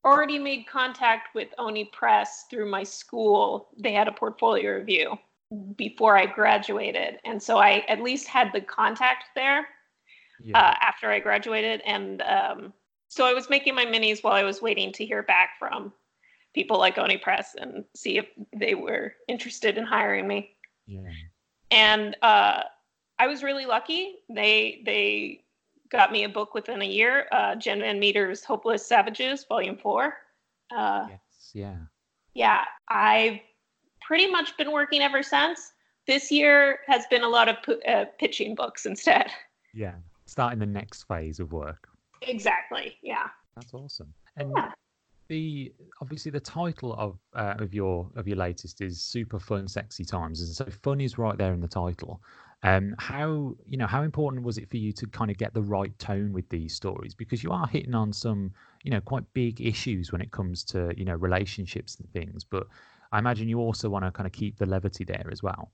[0.04, 3.68] already made contact with Oni Press through my school.
[3.76, 5.18] They had a portfolio review
[5.76, 9.68] before I graduated, and so I at least had the contact there
[10.42, 10.58] yeah.
[10.58, 12.72] uh, after I graduated, and um,
[13.08, 15.92] so I was making my minis while I was waiting to hear back from
[16.54, 20.50] people like Oni Press and see if they were interested in hiring me.
[20.86, 21.10] Yeah.
[21.70, 22.62] And uh,
[23.18, 24.16] I was really lucky.
[24.30, 25.44] They they
[25.90, 27.26] got me a book within a year.
[27.32, 30.14] Uh, Jen Van Meter's Hopeless Savages, Volume Four.
[30.74, 31.50] Uh, yes.
[31.52, 31.76] Yeah.
[32.34, 33.38] Yeah, I've
[34.00, 35.72] pretty much been working ever since.
[36.06, 39.30] This year has been a lot of p- uh, pitching books instead.
[39.72, 39.94] Yeah,
[40.26, 41.88] starting the next phase of work.
[42.22, 42.96] Exactly.
[43.02, 43.28] Yeah.
[43.56, 44.12] That's awesome.
[44.36, 44.72] And yeah
[45.28, 50.04] the obviously the title of uh, of your of your latest is super fun sexy
[50.04, 52.20] times and so fun is right there in the title
[52.62, 55.62] um how you know how important was it for you to kind of get the
[55.62, 58.50] right tone with these stories because you are hitting on some
[58.82, 62.66] you know quite big issues when it comes to you know relationships and things but
[63.12, 65.70] i imagine you also want to kind of keep the levity there as well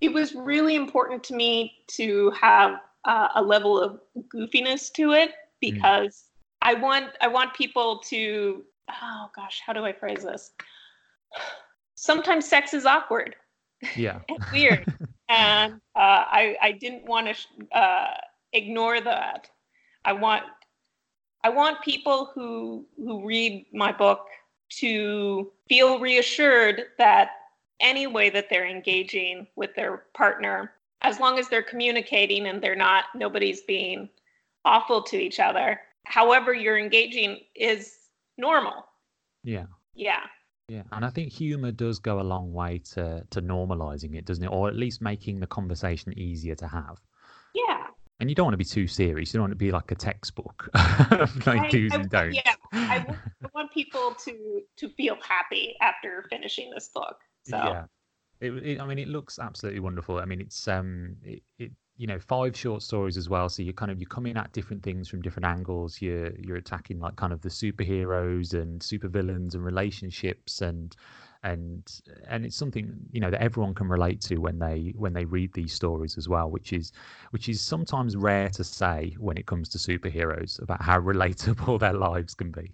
[0.00, 4.00] it was really important to me to have uh, a level of
[4.34, 5.34] goofiness to it mm.
[5.60, 6.28] because mm.
[6.62, 8.64] I want I want people to
[9.02, 10.52] oh gosh, how do I phrase this?
[11.94, 13.36] Sometimes sex is awkward.
[13.96, 14.20] Yeah.
[14.52, 14.84] weird.
[15.28, 18.14] and uh, I, I didn't want to uh,
[18.52, 19.48] ignore that.
[20.04, 20.44] I want
[21.44, 24.26] I want people who who read my book
[24.80, 27.30] to feel reassured that
[27.80, 32.76] any way that they're engaging with their partner, as long as they're communicating and they're
[32.76, 34.08] not nobody's being
[34.64, 37.96] awful to each other, however you're engaging is
[38.38, 38.86] normal.
[39.44, 39.66] Yeah.
[39.94, 40.20] Yeah.
[40.68, 44.44] Yeah, and I think humor does go a long way to to normalizing it, doesn't
[44.44, 44.48] it?
[44.48, 46.98] Or at least making the conversation easier to have.
[47.54, 47.88] Yeah.
[48.20, 49.34] And you don't want to be too serious.
[49.34, 52.36] You don't want to be like a textbook like I, do's I, and don'ts.
[52.36, 53.04] Yeah, I,
[53.44, 57.16] I want people to to feel happy after finishing this book.
[57.44, 57.56] So.
[57.56, 57.84] Yeah.
[58.40, 60.18] It, it, I mean, it looks absolutely wonderful.
[60.18, 63.48] I mean, it's um, it, it you know five short stories as well.
[63.48, 66.00] So you're kind of you're coming at different things from different angles.
[66.00, 70.96] You're you're attacking like kind of the superheroes and supervillains and relationships and
[71.42, 75.24] and and it's something you know that everyone can relate to when they when they
[75.24, 76.92] read these stories as well which is
[77.30, 81.94] which is sometimes rare to say when it comes to superheroes about how relatable their
[81.94, 82.72] lives can be.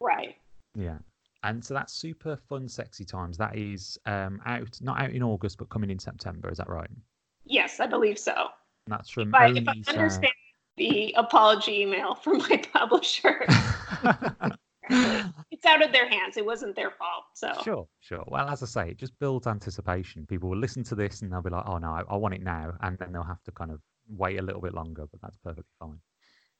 [0.00, 0.36] Right.
[0.74, 0.98] Yeah.
[1.42, 3.36] And so that's super fun sexy times.
[3.36, 6.50] That is um out not out in august but coming in september.
[6.50, 6.90] Is that right
[7.46, 8.32] Yes, I believe so.
[8.86, 10.32] And that's from If I, if I understand
[10.76, 13.44] the apology email from my publisher,
[15.50, 16.36] it's out of their hands.
[16.36, 17.24] It wasn't their fault.
[17.34, 18.24] So Sure, sure.
[18.26, 20.26] Well, as I say, it just builds anticipation.
[20.26, 22.42] People will listen to this and they'll be like, "Oh no, I, I want it
[22.42, 25.06] now," and then they'll have to kind of wait a little bit longer.
[25.10, 25.98] But that's perfectly fine.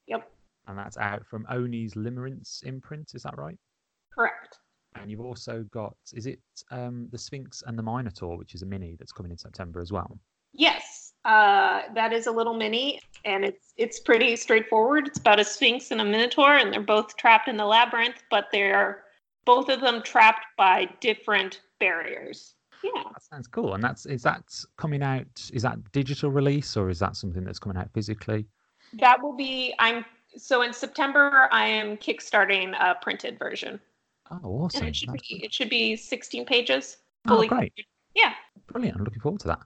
[0.06, 0.30] Yep.
[0.68, 3.12] And that's out from Oni's Limerence imprint.
[3.14, 3.56] Is that right?
[4.16, 4.58] correct.
[4.94, 8.66] And you've also got, is it um, the Sphinx and the Minotaur, which is a
[8.66, 10.18] mini that's coming in September as well?
[10.58, 15.06] Yes, uh, that is a little mini, and it's it's pretty straightforward.
[15.06, 18.46] It's about a sphinx and a minotaur, and they're both trapped in the labyrinth, but
[18.52, 19.04] they're
[19.44, 22.54] both of them trapped by different barriers.
[22.82, 23.74] Yeah, That sounds cool.
[23.74, 24.42] And that's is that
[24.76, 25.50] coming out?
[25.52, 28.46] Is that digital release or is that something that's coming out physically?
[29.00, 29.74] that will be.
[29.78, 30.04] I'm
[30.36, 31.48] so in September.
[31.52, 33.80] I am kickstarting a printed version,
[34.30, 34.80] Oh, awesome!
[34.80, 36.98] and it should That's be it should be 16 pages.
[37.26, 37.48] Oh, great.
[37.48, 37.72] colored.
[38.14, 38.34] Yeah,
[38.68, 38.96] brilliant.
[38.98, 39.60] I'm looking forward to that.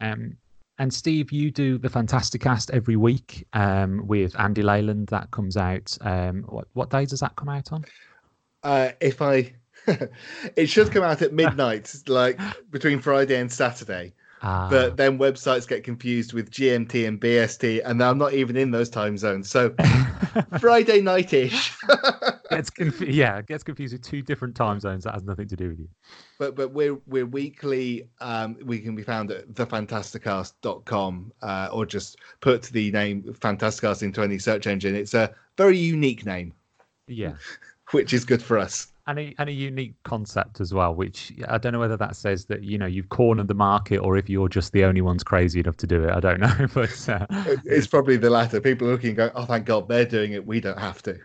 [0.00, 0.36] Um,
[0.78, 5.08] and Steve, you do the Fantasticast every week um, with Andy Leyland.
[5.08, 5.96] That comes out.
[6.02, 7.84] Um, what what days does that come out on?
[8.62, 9.54] Uh, if I,
[10.56, 12.38] it should come out at midnight, like
[12.70, 14.12] between Friday and Saturday.
[14.42, 18.70] Ah, But then websites get confused with GMT and BST, and I'm not even in
[18.70, 19.48] those time zones.
[19.48, 19.74] So
[20.60, 21.72] Friday night-ish.
[22.50, 25.68] Gets conf- yeah, gets confused with two different time zones that has nothing to do
[25.68, 25.88] with you.
[26.38, 28.08] but but we're we're weekly.
[28.20, 34.22] Um, we can be found at thefantasticast.com uh, or just put the name Fantasticast into
[34.22, 34.94] any search engine.
[34.94, 36.52] It's a very unique name,
[37.06, 37.34] Yeah,
[37.92, 38.88] which is good for us.
[39.06, 40.94] And a and a unique concept as well.
[40.94, 44.16] Which I don't know whether that says that you know you've cornered the market or
[44.16, 46.10] if you're just the only ones crazy enough to do it.
[46.10, 47.26] I don't know, but uh,
[47.64, 48.60] It's probably the latter.
[48.60, 50.46] People are looking, and going, "Oh, thank God, they're doing it.
[50.46, 51.18] We don't have to."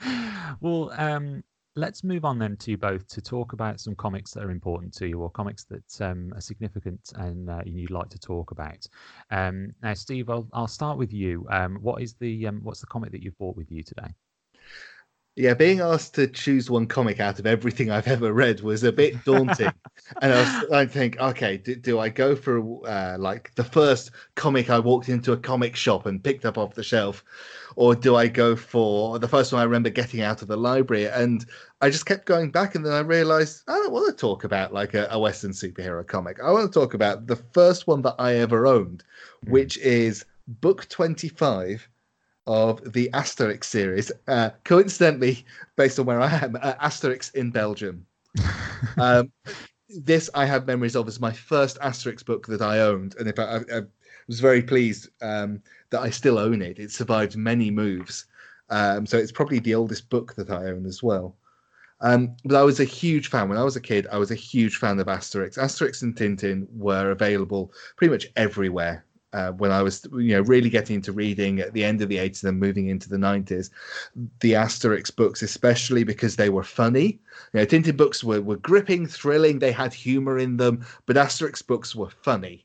[0.60, 1.42] well, um,
[1.76, 4.94] let's move on then to you both to talk about some comics that are important
[4.94, 8.86] to you or comics that um, are significant and uh, you'd like to talk about.
[9.30, 11.46] Um, now, Steve, I'll, I'll start with you.
[11.50, 14.14] Um, what is the um, what's the comic that you've bought with you today?
[15.36, 18.92] Yeah, being asked to choose one comic out of everything I've ever read was a
[18.92, 19.72] bit daunting.
[20.22, 24.12] and I was I think, okay, do, do I go for uh, like the first
[24.36, 27.24] comic I walked into a comic shop and picked up off the shelf,
[27.74, 31.06] or do I go for the first one I remember getting out of the library?
[31.06, 31.44] And
[31.80, 34.72] I just kept going back, and then I realized I don't want to talk about
[34.72, 36.38] like a, a Western superhero comic.
[36.40, 39.02] I want to talk about the first one that I ever owned,
[39.44, 39.50] Hmm.
[39.50, 41.88] which is book twenty five
[42.46, 44.12] of the Asterix series.
[44.28, 45.44] Uh, coincidentally,
[45.76, 48.06] based on where I am, uh, Asterix in Belgium.
[48.98, 49.32] Um,
[49.88, 53.38] this I have memories of as my first Asterix book that I owned, and if
[53.38, 53.80] I, I, I
[54.28, 56.78] was very pleased um, that I still own it.
[56.78, 58.26] It survived many moves,
[58.70, 61.36] um, so it's probably the oldest book that I own as well.
[62.00, 64.06] Um, but I was a huge fan when I was a kid.
[64.12, 65.56] I was a huge fan of Asterix.
[65.56, 69.04] Asterix and Tintin were available pretty much everywhere
[69.34, 72.18] uh, when I was, you know, really getting into reading at the end of the
[72.18, 73.70] 80s and moving into the 90s.
[74.40, 77.20] The Asterix books, especially because they were funny.
[77.52, 81.66] You know, Tintin books were, were gripping, thrilling, they had humor in them, but Asterix
[81.66, 82.64] books were funny.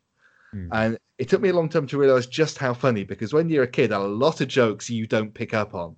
[0.52, 0.68] Hmm.
[0.72, 3.64] And it took me a long time to realize just how funny, because when you're
[3.64, 5.96] a kid, a lot of jokes you don't pick up on.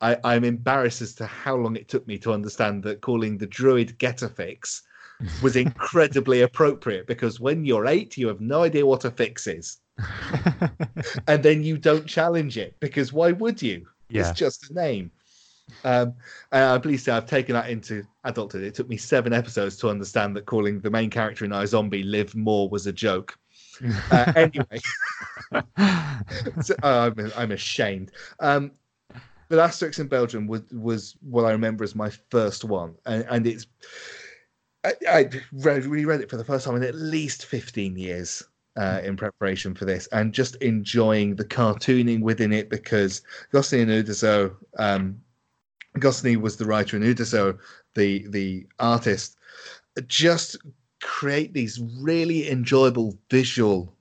[0.00, 3.46] I, I'm embarrassed as to how long it took me to understand that calling the
[3.46, 4.82] druid Getafix
[5.42, 9.78] was incredibly appropriate because when you're eight, you have no idea what a fix is.
[11.26, 13.86] and then you don't challenge it because why would you?
[14.08, 14.28] yeah.
[14.28, 15.10] It's just a name.
[15.84, 16.14] Um,
[16.50, 18.62] and I'm pleased to say I've taken that into adulthood.
[18.62, 22.34] It took me seven episodes to understand that calling the main character in iZombie Liv
[22.34, 23.36] Moore was a joke.
[24.10, 24.78] Uh, anyway,
[26.62, 28.12] so, uh, I'm, I'm ashamed.
[28.38, 28.70] Um,
[29.48, 33.46] but Asterix in Belgium was was what I remember as my first one, and, and
[33.46, 33.66] it's
[34.84, 38.44] I, I read, reread it for the first time in at least 15 years
[38.76, 43.90] uh, in preparation for this, and just enjoying the cartooning within it because Goscinny and
[43.90, 45.20] Uderzo, um,
[45.98, 47.58] Goscinny was the writer and Uderzo
[47.94, 49.36] the the artist,
[50.06, 50.56] just
[51.02, 53.94] create these really enjoyable visual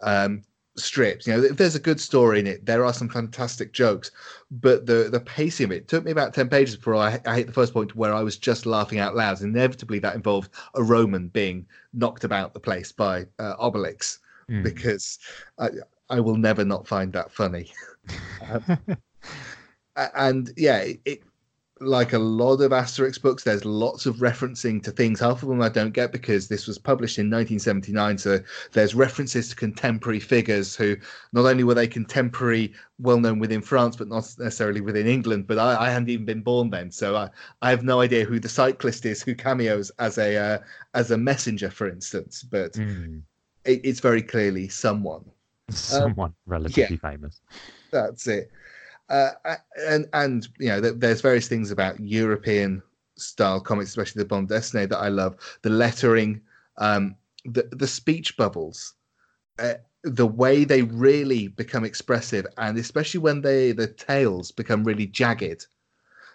[0.00, 0.42] um,
[0.76, 1.26] strips.
[1.26, 4.10] You know, if there's a good story in it, there are some fantastic jokes,
[4.50, 7.46] but the the pacing of it took me about ten pages before I, I hit
[7.46, 9.40] the first point where I was just laughing out loud.
[9.40, 14.62] Inevitably, that involved a Roman being knocked about the place by uh, Obelix Mm.
[14.62, 15.18] because
[15.58, 15.70] I
[16.08, 17.70] I will never not find that funny.
[18.48, 18.78] Um,
[20.14, 21.22] and yeah, it, it
[21.80, 25.20] like a lot of Asterix books, there's lots of referencing to things.
[25.20, 28.16] Half of them I don't get because this was published in 1979.
[28.16, 28.40] So
[28.72, 30.96] there's references to contemporary figures who
[31.32, 35.46] not only were they contemporary, well known within France, but not necessarily within England.
[35.46, 37.28] But I, I hadn't even been born then, so I,
[37.60, 40.58] I have no idea who the cyclist is who cameos as a uh,
[40.94, 42.42] as a messenger, for instance.
[42.42, 43.22] But Mm.
[43.64, 45.24] it, it's very clearly someone.
[45.70, 47.40] Someone relatively famous.
[47.90, 48.50] That's it.
[49.08, 49.30] Uh,
[49.86, 52.82] and and you know, there's various things about European
[53.16, 55.36] style comics, especially the bande dessinée, that I love.
[55.62, 56.40] The lettering,
[56.78, 58.94] um, the the speech bubbles,
[59.58, 65.06] uh, the way they really become expressive, and especially when they the tails become really
[65.06, 65.66] jagged.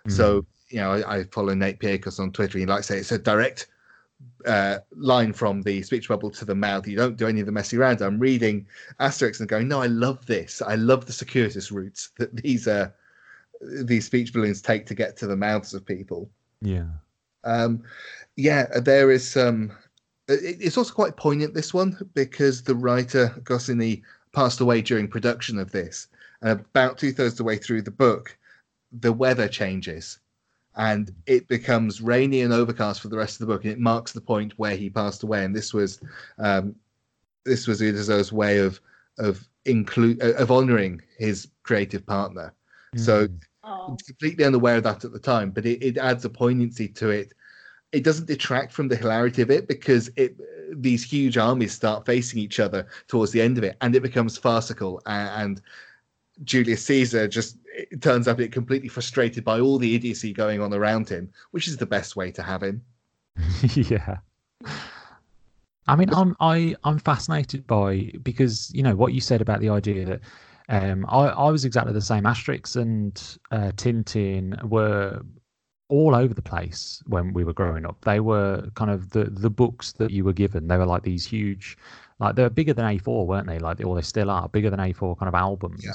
[0.08, 0.12] Mm.
[0.12, 2.58] So you know, I, I, follow Nate Piekos on Twitter.
[2.58, 3.68] He likes to say it's a direct
[4.46, 6.88] uh, line from the speech bubble to the mouth.
[6.88, 8.02] You don't do any of the messy rounds.
[8.02, 8.68] I'm reading
[9.00, 10.62] Asterix and going, no, I love this.
[10.62, 12.90] I love the circuitous routes that these uh,
[13.62, 16.30] these speech balloons take to get to the mouths of people.
[16.62, 16.88] Yeah.
[17.44, 17.84] Um,
[18.36, 19.72] yeah, there is some.
[20.28, 24.04] it's also quite poignant this one because the writer Goscinny
[24.34, 26.08] passed away during production of this,
[26.42, 28.38] and about two thirds of the way through the book,
[28.92, 30.20] the weather changes
[30.76, 34.12] and it becomes rainy and overcast for the rest of the book, and it marks
[34.12, 35.44] the point where he passed away.
[35.44, 36.00] And this was
[36.40, 36.76] um,
[37.46, 38.80] this was Uderzo's way of
[39.18, 42.54] of include of honoring his creative partner.
[42.96, 43.00] Mm.
[43.00, 43.28] So
[43.64, 43.98] oh.
[44.06, 47.34] completely unaware of that at the time, but it, it adds a poignancy to it.
[47.92, 50.36] It doesn't detract from the hilarity of it because it
[50.74, 54.38] these huge armies start facing each other towards the end of it, and it becomes
[54.38, 55.62] farcical and, and
[56.44, 57.58] Julius Caesar just
[58.02, 61.78] turns up it completely frustrated by all the idiocy going on around him, which is
[61.78, 62.82] the best way to have him.
[63.76, 64.18] yeah.
[65.88, 69.70] I mean, I'm I I'm fascinated by because you know what you said about the
[69.70, 70.22] idea that
[70.70, 72.24] um, I I was exactly the same.
[72.24, 75.22] Asterix and uh, Tintin were
[75.90, 78.00] all over the place when we were growing up.
[78.02, 80.68] They were kind of the the books that you were given.
[80.68, 81.78] They were like these huge,
[82.20, 83.60] like they were bigger than A4, weren't they?
[83.60, 85.84] Like or they still are bigger than A4 kind of albums.
[85.84, 85.94] Yeah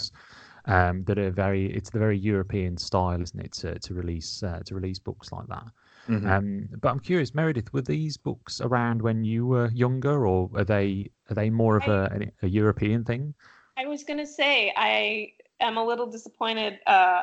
[0.66, 4.60] um, that are very it's the very European style, isn't it, to, to release uh,
[4.66, 5.66] to release books like that.
[6.08, 6.28] Mm-hmm.
[6.28, 10.64] Um, but I'm curious, Meredith, were these books around when you were younger, or are
[10.64, 13.34] they are they more of a, a European thing?
[13.76, 16.78] I was going to say I am a little disappointed.
[16.86, 17.22] Uh,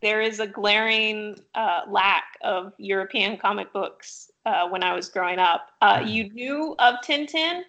[0.00, 5.38] there is a glaring uh, lack of European comic books uh, when I was growing
[5.38, 5.70] up.
[5.80, 6.08] Uh, mm-hmm.
[6.08, 7.62] You knew of Tintin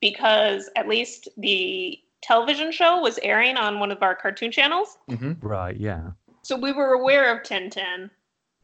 [0.00, 4.98] because at least the television show was airing on one of our cartoon channels.
[5.10, 5.46] Mm-hmm.
[5.46, 6.10] Right, yeah.
[6.42, 8.10] So we were aware of Tintin.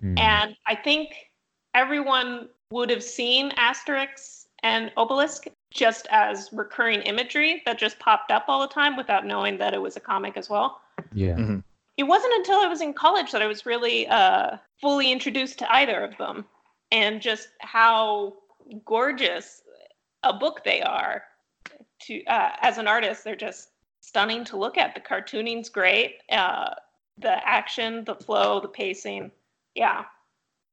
[0.03, 0.19] Mm.
[0.19, 1.11] And I think
[1.75, 8.45] everyone would have seen Asterix and Obelix just as recurring imagery that just popped up
[8.49, 10.81] all the time without knowing that it was a comic as well.
[11.13, 11.35] Yeah.
[11.35, 11.59] Mm-hmm.
[11.99, 15.75] It wasn't until I was in college that I was really uh, fully introduced to
[15.75, 16.47] either of them
[16.91, 18.37] and just how
[18.87, 19.63] gorgeous
[20.23, 21.23] a book they are
[22.07, 23.71] to uh, as an artist, they're just
[24.01, 24.95] stunning to look at.
[24.95, 26.17] The cartooning's great.
[26.31, 26.71] Uh,
[27.19, 29.31] the action, the flow, the pacing.
[29.75, 30.05] Yeah.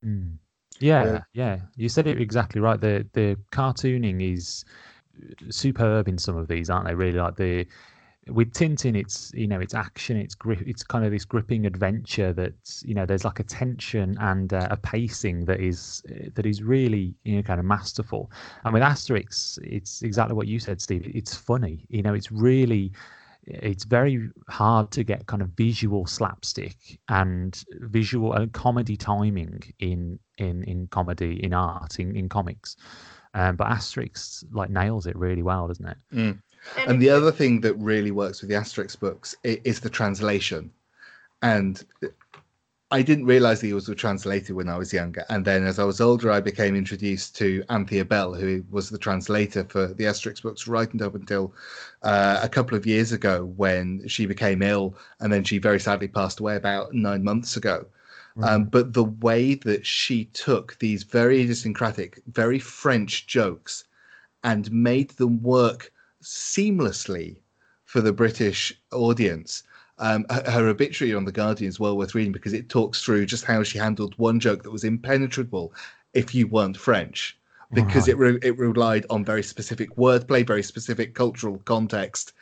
[0.05, 0.37] Mm.
[0.79, 1.57] Yeah, yeah, yeah.
[1.75, 2.79] You said it exactly right.
[2.79, 4.63] The the cartooning is
[5.49, 6.93] superb in some of these, aren't they?
[6.93, 7.65] Really, like the
[8.29, 12.33] with Tintin, it's you know it's action, it's grip, it's kind of this gripping adventure
[12.33, 12.53] that
[12.83, 16.03] you know there's like a tension and uh, a pacing that is
[16.33, 18.31] that is really you know kind of masterful.
[18.63, 21.09] And with Asterix, it's exactly what you said, Steve.
[21.13, 22.91] It's funny, you know, it's really
[23.47, 30.19] it's very hard to get kind of visual slapstick and visual and comedy timing in
[30.37, 32.75] in in comedy in art in, in comics
[33.33, 36.37] um, but asterix like nails it really well doesn't it mm.
[36.87, 40.71] And the other thing that really works with the Asterix books is the translation.
[41.41, 41.83] And
[42.89, 45.25] I didn't realize he was translated when I was younger.
[45.29, 48.97] And then as I was older, I became introduced to Anthea Bell, who was the
[48.97, 51.53] translator for the Asterix books right up until
[52.03, 54.95] uh, a couple of years ago when she became ill.
[55.19, 57.85] And then she very sadly passed away about nine months ago.
[58.43, 63.85] Um, but the way that she took these very idiosyncratic, very French jokes
[64.43, 65.91] and made them work
[66.27, 67.37] seamlessly
[67.85, 69.63] for the British audience.
[69.99, 73.25] Um, her, her, obituary on the Guardian is well worth reading because it talks through
[73.25, 75.73] just how she handled one joke that was impenetrable
[76.13, 77.37] if you weren't French,
[77.73, 78.09] because right.
[78.09, 82.33] it re- it relied on very specific wordplay, very specific cultural context,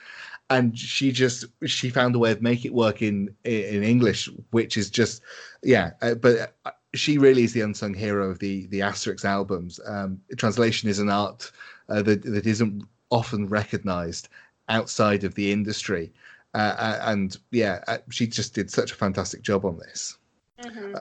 [0.49, 4.75] and she just she found a way of make it work in in English, which
[4.75, 5.21] is just
[5.63, 5.91] yeah.
[6.01, 9.79] Uh, but uh, she really is the unsung hero of the the Asterix albums.
[9.85, 11.51] Um, translation is an art
[11.87, 14.29] uh, that that isn't often recognized
[14.69, 16.11] outside of the industry.
[16.53, 20.17] Uh, uh, and yeah, uh, she just did such a fantastic job on this.
[20.61, 20.95] Mm-hmm.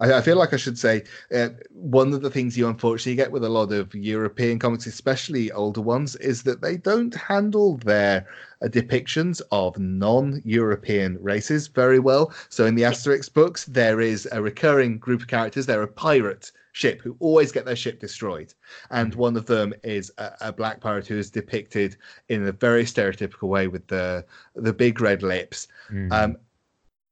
[0.00, 3.32] I, I, feel like I should say uh, one of the things you unfortunately get
[3.32, 8.26] with a lot of European comics, especially older ones, is that they don't handle their
[8.62, 12.32] uh, depictions of non-European races very well.
[12.48, 15.66] So in the Asterix books, there is a recurring group of characters.
[15.66, 18.54] They're a pirate ship who always get their ship destroyed.
[18.90, 21.96] And one of them is a, a black pirate who is depicted
[22.28, 24.24] in a very stereotypical way with the
[24.54, 25.68] the big red lips.
[25.90, 26.12] Mm.
[26.12, 26.36] Um,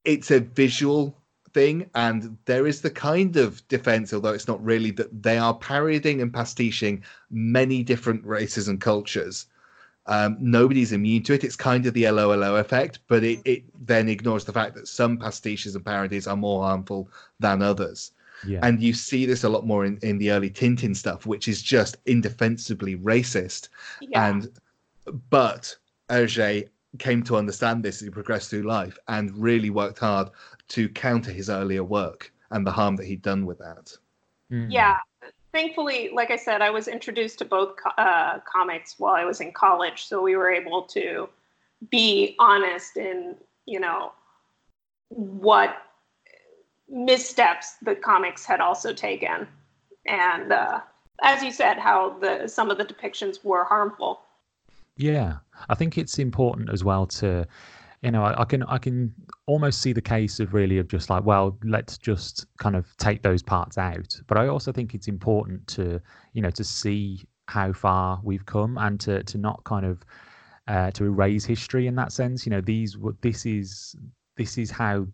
[0.05, 1.17] it's a visual
[1.53, 5.53] thing, and there is the kind of defense, although it's not really, that they are
[5.53, 9.47] parodying and pastiching many different races and cultures.
[10.05, 11.43] Um, nobody's immune to it.
[11.43, 15.17] It's kind of the LOLO effect, but it, it then ignores the fact that some
[15.17, 17.09] pastiches and parodies are more harmful
[17.41, 18.11] than others.
[18.45, 18.59] Yeah.
[18.63, 21.61] And you see this a lot more in, in the early Tintin stuff, which is
[21.61, 23.69] just indefensibly racist.
[24.01, 24.27] Yeah.
[24.27, 24.49] And
[25.29, 25.75] but
[26.09, 26.69] Hergé
[26.99, 30.29] came to understand this as he progressed through life and really worked hard
[30.69, 33.95] to counter his earlier work and the harm that he'd done with that.
[34.51, 34.71] Mm.
[34.71, 34.97] yeah
[35.51, 39.51] thankfully like i said i was introduced to both uh, comics while i was in
[39.51, 41.27] college so we were able to
[41.91, 43.35] be honest in
[43.65, 44.13] you know
[45.09, 45.86] what
[46.89, 49.47] missteps the comics had also taken
[50.05, 50.79] and uh,
[51.23, 54.21] as you said how the some of the depictions were harmful
[54.97, 55.37] Yeah,
[55.69, 57.45] I think it's important as well to,
[58.01, 59.13] you know, I, I can I can
[59.45, 63.21] almost see the case of really of just like, well, let's just kind of take
[63.21, 64.19] those parts out.
[64.27, 66.01] But I also think it's important to,
[66.33, 70.03] you know, to see how far we've come and to to not kind of
[70.67, 72.45] uh, to erase history in that sense.
[72.45, 73.95] You know, these this is
[74.35, 75.07] this is how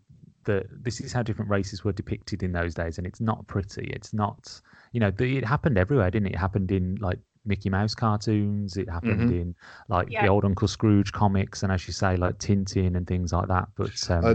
[0.44, 3.86] the this is how different races were depicted in those days, and it's not pretty.
[3.92, 4.60] It's not,
[4.92, 6.34] you know, the, it happened everywhere, didn't it?
[6.34, 8.76] It happened in like Mickey Mouse cartoons.
[8.76, 9.40] It happened Mhm.
[9.40, 9.54] in
[9.88, 10.22] like Yeah.
[10.22, 13.68] the old Uncle Scrooge comics, and as you say, like Tintin and things like that.
[13.76, 14.34] But um, Uh,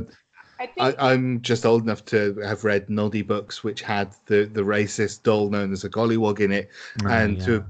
[0.60, 4.46] i think I, I'm just old enough to have read Noddy books, which had the,
[4.46, 6.70] the racist doll known as a gollywog in it,
[7.06, 7.46] uh, and yeah.
[7.46, 7.66] to have,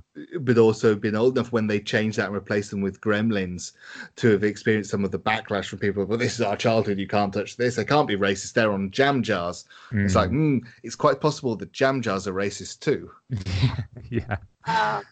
[0.46, 3.74] but also been old enough when they changed that and replaced them with gremlins
[4.18, 6.04] to have experienced some of the backlash from people.
[6.04, 7.00] Well, this is our childhood.
[7.00, 7.76] You can't touch this.
[7.76, 8.54] They can't be racist.
[8.54, 9.66] They're on jam jars.
[9.92, 10.62] It's like, Mm.
[10.62, 13.12] mm, it's quite possible that jam jars are racist too.
[14.10, 15.04] yeah, Um,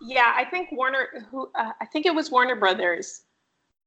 [0.00, 3.22] yeah, I think Warner, who uh, I think it was Warner Brothers,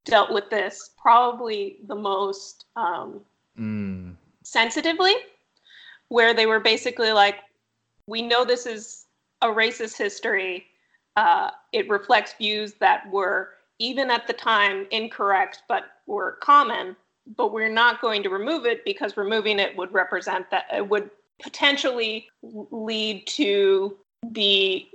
[0.05, 3.21] dealt with this probably the most um,
[3.57, 4.15] Mm.
[4.43, 5.13] sensitively,
[6.07, 7.39] where they were basically like,
[8.07, 9.05] "We know this is
[9.41, 10.67] a racist history.
[11.17, 16.95] Uh, it reflects views that were even at the time incorrect, but were common.
[17.35, 21.09] But we're not going to remove it because removing it would represent that it would
[21.41, 24.87] potentially lead to the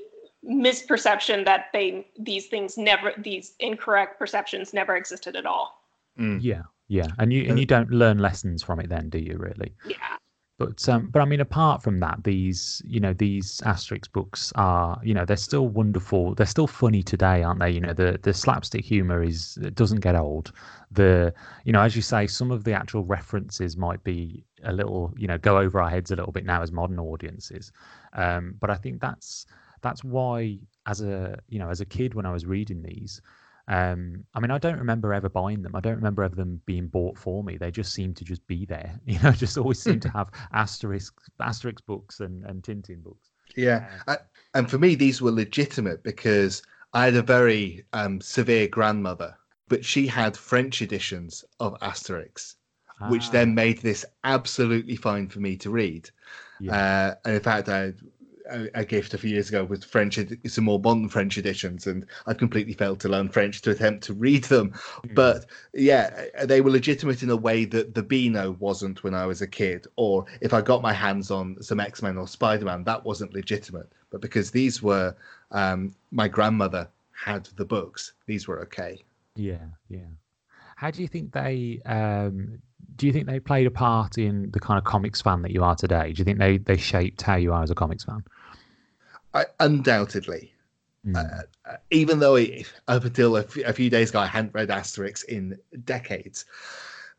[0.49, 5.81] misperception that they these things never these incorrect perceptions never existed at all
[6.19, 6.39] Mm.
[6.43, 7.09] yeah, yeah.
[7.19, 9.37] And you and you don't learn lessons from it, then, do you?
[9.37, 9.75] Really?
[9.85, 10.17] yeah
[10.59, 15.01] But um, but I mean, apart from that, these you know these Asterix books are
[15.03, 16.35] you know they're still wonderful.
[16.37, 17.71] They're still funny today, aren't they?
[17.71, 20.53] You know the the slapstick humor is it doesn't get old.
[20.93, 21.35] The
[21.65, 25.27] you know as you say, some of the actual references might be a little you
[25.27, 27.73] know go over our heads a little bit now as modern audiences.
[28.13, 29.47] Um, but I think that's
[29.85, 33.23] that's why as a you know as a kid when I was reading these.
[33.69, 35.75] Um, I mean, I don't remember ever buying them.
[35.77, 37.57] I don't remember ever them being bought for me.
[37.59, 39.01] They just seem to just be there.
[39.07, 43.31] You know, just always seem to have Asterix Asterix books and, and Tintin books.
[43.57, 44.19] Yeah, I,
[44.55, 46.63] and for me, these were legitimate because
[46.93, 49.37] I had a very um, severe grandmother,
[49.69, 52.57] but she had French editions of Asterix,
[53.07, 56.11] which Ah, then made this absolutely fine for me to read.
[56.59, 56.73] yeah.
[56.75, 57.93] Uh, and in fact, I
[58.51, 62.07] a, a gift a few years ago with French, some more modern French editions, and
[62.27, 64.71] I completely failed to learn French to attempt to read them.
[65.07, 65.15] Mm.
[65.15, 69.27] But yeah, uh, they were legitimate in a way that the Beano wasn't when I
[69.27, 72.65] was a kid, or if I got my hands on some X Men or Spider
[72.65, 73.91] Man, that wasn't legitimate.
[74.11, 75.15] But because these were,
[75.51, 79.03] um, my grandmother had the books, these were okay.
[79.37, 80.01] Yeah, yeah.
[80.77, 81.81] How do you think they?
[81.87, 82.61] Um,
[82.97, 85.65] do you think they played a part in the kind of comics fan that you
[85.65, 86.13] are today?
[86.13, 88.25] Do you think they they shaped how you are as a comics fan?
[89.33, 90.53] I, undoubtedly,
[91.07, 91.17] Mm.
[91.67, 94.71] uh, even though it, up until a few, a few days ago I hadn't read
[94.71, 96.47] Asterix in decades,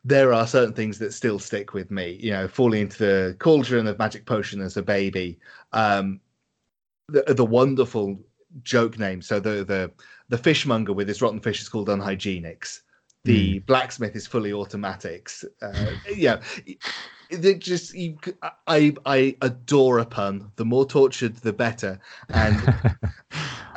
[0.04, 2.18] there are certain things that still stick with me.
[2.20, 5.38] You know, falling into the cauldron of magic potion as a baby,
[5.72, 6.20] um,
[7.08, 8.18] the the wonderful
[8.62, 9.22] joke name.
[9.22, 9.92] So the the
[10.28, 12.80] the fishmonger with his rotten fish is called Unhygienix.
[13.26, 15.44] The blacksmith is Fulliautomatix.
[15.60, 16.40] Uh, yeah,
[17.30, 18.16] it just you,
[18.66, 20.50] I I adore a pun.
[20.56, 21.98] The more tortured, the better.
[22.28, 22.74] And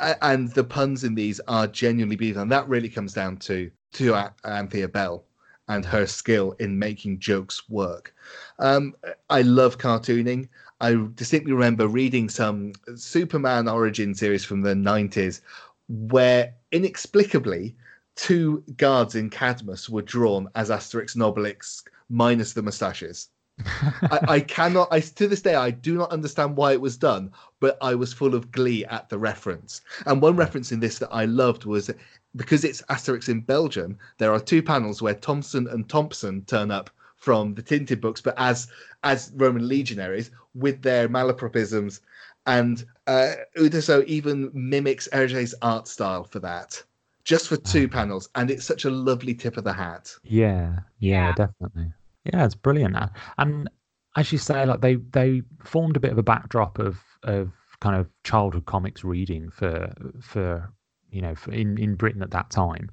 [0.22, 4.30] and the puns in these are genuinely beautiful, and that really comes down to to
[4.44, 5.24] Anthea Bell
[5.68, 8.14] and her skill in making jokes work.
[8.58, 8.94] Um,
[9.28, 10.48] I love cartooning.
[10.80, 15.40] I distinctly remember reading some Superman origin series from the '90s,
[15.88, 17.76] where inexplicably
[18.20, 23.30] two guards in Cadmus were drawn as Asterix and Obelix minus the moustaches.
[23.64, 24.88] I, I cannot.
[24.90, 28.12] I to this day I do not understand why it was done, but I was
[28.12, 29.80] full of glee at the reference.
[30.04, 31.90] And one reference in this that I loved was
[32.36, 33.96] because it's Asterix in Belgium.
[34.18, 38.34] There are two panels where Thomson and Thompson turn up from the Tintin books, but
[38.36, 38.68] as
[39.02, 42.00] as Roman legionaries with their malapropisms,
[42.44, 46.82] and uh, Uderzo even mimics Hergé's art style for that,
[47.30, 50.12] just for two panels, and it's such a lovely tip of the hat.
[50.24, 51.32] Yeah, yeah, Yeah.
[51.32, 51.92] definitely.
[52.24, 52.96] Yeah, it's brilliant.
[52.96, 53.08] Uh,
[53.38, 53.70] And
[54.16, 57.94] as you say, like they they formed a bit of a backdrop of of kind
[57.94, 60.72] of childhood comics reading for for
[61.12, 62.90] you know for in in Britain at that time,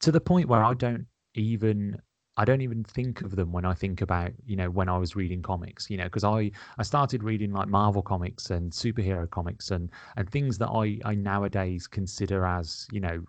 [0.00, 2.02] to the point where I don't even
[2.40, 5.14] I don't even think of them when I think about you know when I was
[5.14, 5.90] reading comics.
[5.90, 10.26] You know, because I I started reading like Marvel comics and superhero comics and and
[10.28, 13.22] things that I I nowadays consider as you know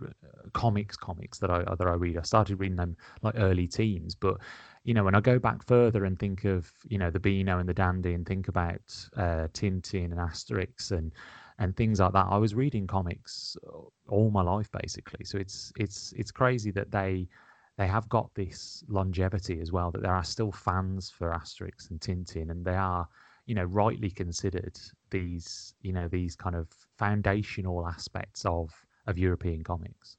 [0.54, 2.18] comics comics that I that I read.
[2.18, 4.38] I started reading them like early teens, but
[4.86, 7.68] you know when I go back further and think of you know the Beano and
[7.68, 8.82] the Dandy and think about
[9.18, 11.12] uh, Tintin and Asterix and
[11.60, 13.58] and things like that, I was reading comics
[14.08, 15.26] all my life basically.
[15.26, 17.28] So it's it's it's crazy that they
[17.78, 19.92] they have got this longevity as well.
[19.92, 23.08] That there are still fans for Asterix and Tintin, and they are
[23.46, 24.78] you know rightly considered
[25.10, 26.68] these you know these kind of
[26.98, 28.70] foundational aspects of
[29.08, 30.18] of European comics.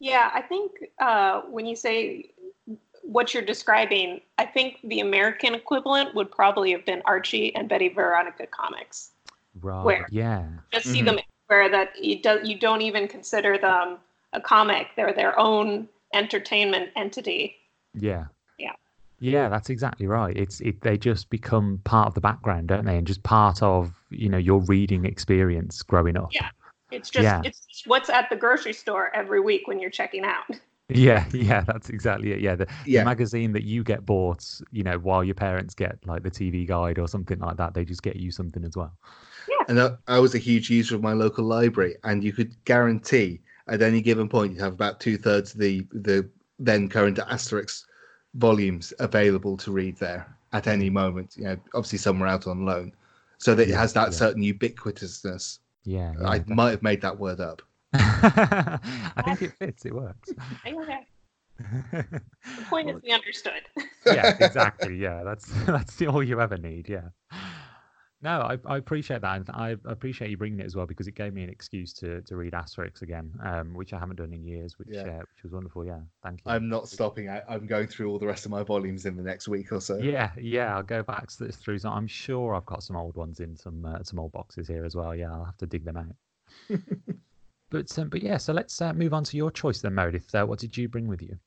[0.00, 2.32] Yeah, I think uh, when you say
[3.02, 7.88] what you're describing, I think the American equivalent would probably have been Archie and Betty
[7.88, 9.12] Veronica comics.
[9.60, 9.84] Right.
[9.84, 10.08] Where?
[10.10, 10.46] Yeah.
[10.72, 11.06] Just see Mhm.
[11.06, 13.98] them where that you don't you don't even consider them
[14.34, 17.56] a comic; they're their own entertainment entity.
[17.94, 18.26] Yeah.
[18.58, 18.72] Yeah.
[19.20, 20.36] Yeah, that's exactly right.
[20.36, 22.96] It's it they just become part of the background, don't they?
[22.96, 26.28] And just part of, you know, your reading experience growing up.
[26.32, 26.48] Yeah.
[26.90, 27.42] It's just Yeah.
[27.44, 30.44] it's just what's at the grocery store every week when you're checking out.
[30.88, 32.40] Yeah, yeah, that's exactly it.
[32.40, 36.22] Yeah, the, the magazine that you get bought, you know, while your parents get like
[36.22, 38.96] the TV guide or something like that, they just get you something as well.
[39.48, 39.64] Yeah.
[39.68, 43.40] And I, I was a huge user of my local library, and you could guarantee
[43.68, 47.84] at any given point you have about two thirds of the the then current Asterix
[48.34, 51.34] volumes available to read there at any moment.
[51.36, 52.92] You know, obviously some were out on loan,
[53.38, 54.18] so that it has that yeah.
[54.18, 55.58] certain ubiquitousness.
[55.84, 56.14] Yeah.
[56.20, 57.62] yeah I might have made that word up.
[57.94, 60.30] I think it fits, it works.
[60.66, 61.06] Okay.
[61.98, 63.62] The point is we understood.
[64.06, 64.96] yeah, exactly.
[64.96, 66.88] Yeah, that's that's the all you ever need.
[66.88, 67.08] Yeah.
[68.20, 71.14] No, I, I appreciate that, and I appreciate you bringing it as well because it
[71.14, 74.44] gave me an excuse to, to read Asterix again, um, which I haven't done in
[74.44, 75.02] years, which Yeah.
[75.02, 75.84] uh, which was wonderful.
[75.84, 76.50] Yeah, thank you.
[76.50, 77.28] I'm not stopping.
[77.28, 79.80] I, I'm going through all the rest of my volumes in the next week or
[79.80, 79.98] so.
[79.98, 81.78] Yeah, yeah, I'll go back to this through.
[81.78, 84.84] Some, I'm sure I've got some old ones in some uh, some old boxes here
[84.84, 85.14] as well.
[85.14, 86.16] Yeah, I'll have to dig them out.
[87.70, 90.34] but um, but yeah, so let's uh, move on to your choice then, Meredith.
[90.34, 91.38] Uh, what did you bring with you?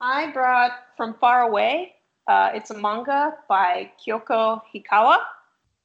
[0.00, 1.92] I brought From Far Away.
[2.26, 5.18] Uh, it's a manga by Kyoko Hikawa.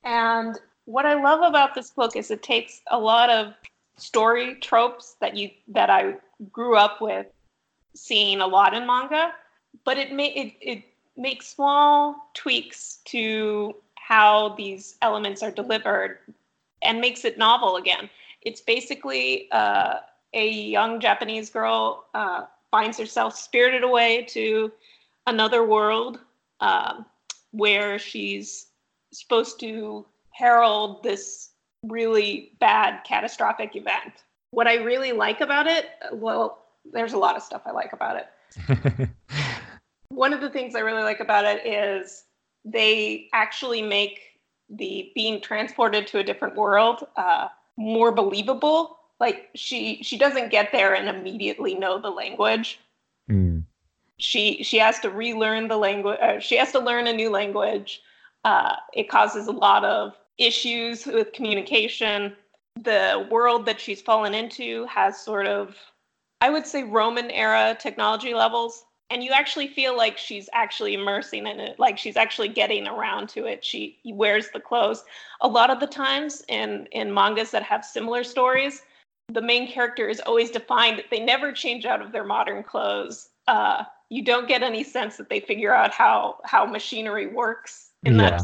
[0.04, 3.54] And what I love about this book is it takes a lot of
[3.97, 6.16] story tropes that you that I
[6.51, 7.28] grew up with
[7.95, 9.34] seeing a lot in manga,
[9.86, 10.84] but it ma- it, it
[11.16, 16.20] makes small tweaks to how these elements are delivered
[16.82, 18.10] and makes it novel again.
[18.41, 19.99] It's basically uh,
[20.34, 24.72] a young Japanese girl uh, finds herself spirited away to
[25.28, 26.20] another world
[26.60, 27.06] um,
[27.51, 28.68] where she's
[29.14, 31.51] supposed to herald this
[31.84, 34.24] really bad catastrophic event.
[34.51, 38.18] What I really like about it, well, there's a lot of stuff I like about
[38.18, 39.09] it.
[40.09, 42.26] One of the things I really like about it is
[42.66, 44.20] they actually make
[44.70, 47.47] the being transported to a different world uh,
[47.78, 48.97] more believable.
[49.20, 52.80] Like she she doesn't get there and immediately know the language
[53.30, 53.64] Mm,
[54.18, 58.01] she she has to relearn the language uh, she has to learn a new language
[58.43, 62.33] uh, it causes a lot of issues with communication.
[62.81, 65.77] The world that she's fallen into has sort of
[66.41, 68.85] i would say roman era technology levels.
[69.09, 73.29] And you actually feel like she's actually immersing in it like she's actually getting around
[73.29, 73.63] to it.
[73.63, 75.03] She wears the clothes.
[75.41, 78.81] A lot of the times in in mangas that have similar stories
[79.31, 83.29] the main character is always defined they never change out of their modern clothes.
[83.47, 88.16] Uh, you don't get any sense that they figure out how how machinery works in
[88.16, 88.30] Yeah.
[88.30, 88.41] that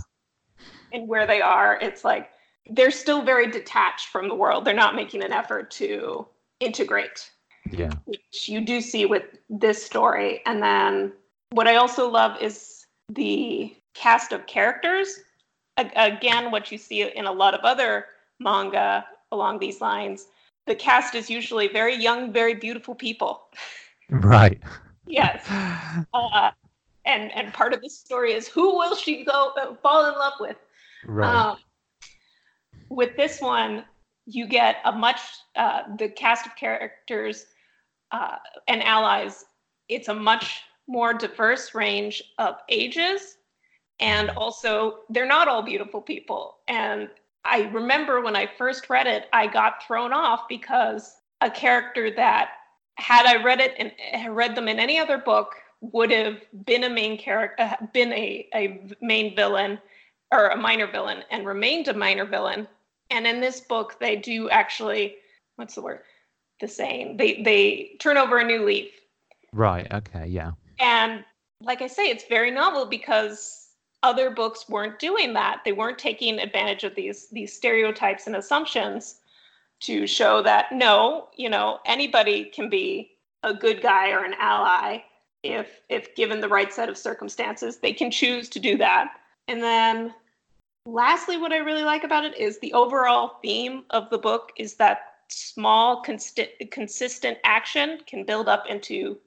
[0.91, 2.31] and where they are it's like
[2.71, 6.27] they're still very detached from the world they're not making an effort to
[6.59, 7.31] integrate
[7.71, 7.91] yeah.
[8.05, 10.41] which you do see with this story.
[10.45, 11.13] And then
[11.51, 15.19] what I also love is the cast of characters.
[15.77, 18.07] A- again, what you see in a lot of other
[18.39, 20.27] manga along these lines,
[20.67, 23.47] the cast is usually very young, very beautiful people.
[24.09, 24.61] Right.
[25.05, 25.45] Yes.
[26.13, 26.51] Uh,
[27.05, 30.33] and and part of the story is who will she go uh, fall in love
[30.39, 30.57] with?
[31.05, 31.33] Right.
[31.33, 31.57] Um,
[32.89, 33.85] with this one,
[34.25, 35.19] you get a much
[35.55, 37.45] uh, the cast of characters
[38.11, 38.37] uh,
[38.67, 39.45] and allies.
[39.87, 43.37] It's a much more diverse range of ages,
[43.99, 46.57] and also they're not all beautiful people.
[46.67, 47.09] And
[47.45, 52.51] I remember when I first read it, I got thrown off because a character that
[52.95, 56.89] had I read it and read them in any other book would have been a
[56.89, 59.79] main character, uh, been a, a main villain
[60.31, 62.67] or a minor villain and remained a minor villain.
[63.09, 65.15] And in this book, they do actually,
[65.55, 66.01] what's the word?
[66.59, 68.91] The saying they they turn over a new leaf.
[69.53, 69.91] Right.
[69.93, 70.27] Okay.
[70.27, 70.51] Yeah.
[70.79, 71.23] And
[71.61, 73.69] like I say, it's very novel because
[74.03, 75.61] other books weren't doing that.
[75.63, 79.15] They weren't taking advantage of these these stereotypes and assumptions
[79.81, 83.11] to show that no, you know, anybody can be
[83.43, 85.01] a good guy or an ally
[85.43, 87.77] if if given the right set of circumstances.
[87.77, 89.13] They can choose to do that.
[89.47, 90.13] And then
[90.85, 94.75] lastly what I really like about it is the overall theme of the book is
[94.75, 99.17] that small consti- consistent action can build up into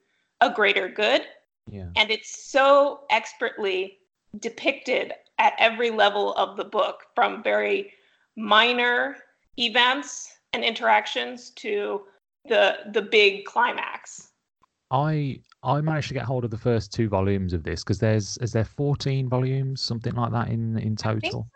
[0.40, 1.22] a greater good
[1.70, 1.88] Yeah.
[1.96, 3.98] and it's so expertly
[4.40, 7.92] depicted at every level of the book from very
[8.36, 9.18] minor
[9.58, 12.06] events and interactions to
[12.46, 14.31] the the big climax
[14.92, 18.38] I I managed to get hold of the first two volumes of this because there's
[18.38, 21.48] is there 14 volumes something like that in in total.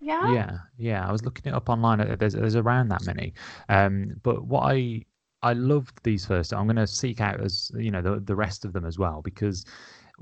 [0.00, 1.08] yeah Yeah, yeah.
[1.08, 2.00] I was looking it up online.
[2.00, 3.34] uh, There's there's around that many.
[3.68, 5.04] Um, but what I
[5.42, 6.54] I loved these first.
[6.54, 9.22] I'm going to seek out as you know the the rest of them as well
[9.22, 9.64] because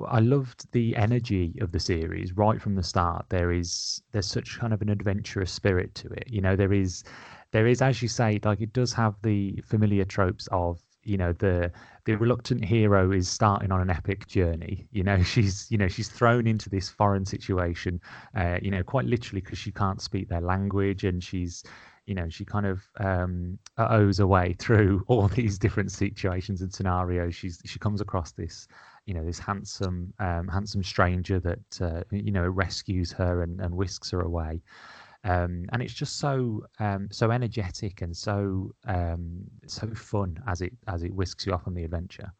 [0.09, 3.27] I loved the energy of the series right from the start.
[3.29, 6.25] There is there's such kind of an adventurous spirit to it.
[6.29, 7.05] You know, there is
[7.53, 11.32] there is as you say like it does have the familiar tropes of you know
[11.32, 11.70] the
[12.05, 14.86] the reluctant hero is starting on an epic journey.
[14.90, 18.00] You know she's you know she's thrown into this foreign situation
[18.36, 21.64] uh, you know quite literally because she can't speak their language and she's
[22.07, 26.72] you know she kind of um owes her way through all these different situations and
[26.72, 27.34] scenarios.
[27.34, 28.66] She's she comes across this
[29.07, 33.74] you know this handsome um handsome stranger that uh, you know rescues her and, and
[33.74, 34.61] whisks her away
[35.25, 40.73] um, and it's just so um, so energetic and so um, so fun as it
[40.89, 42.33] as it whisks you off on the adventure.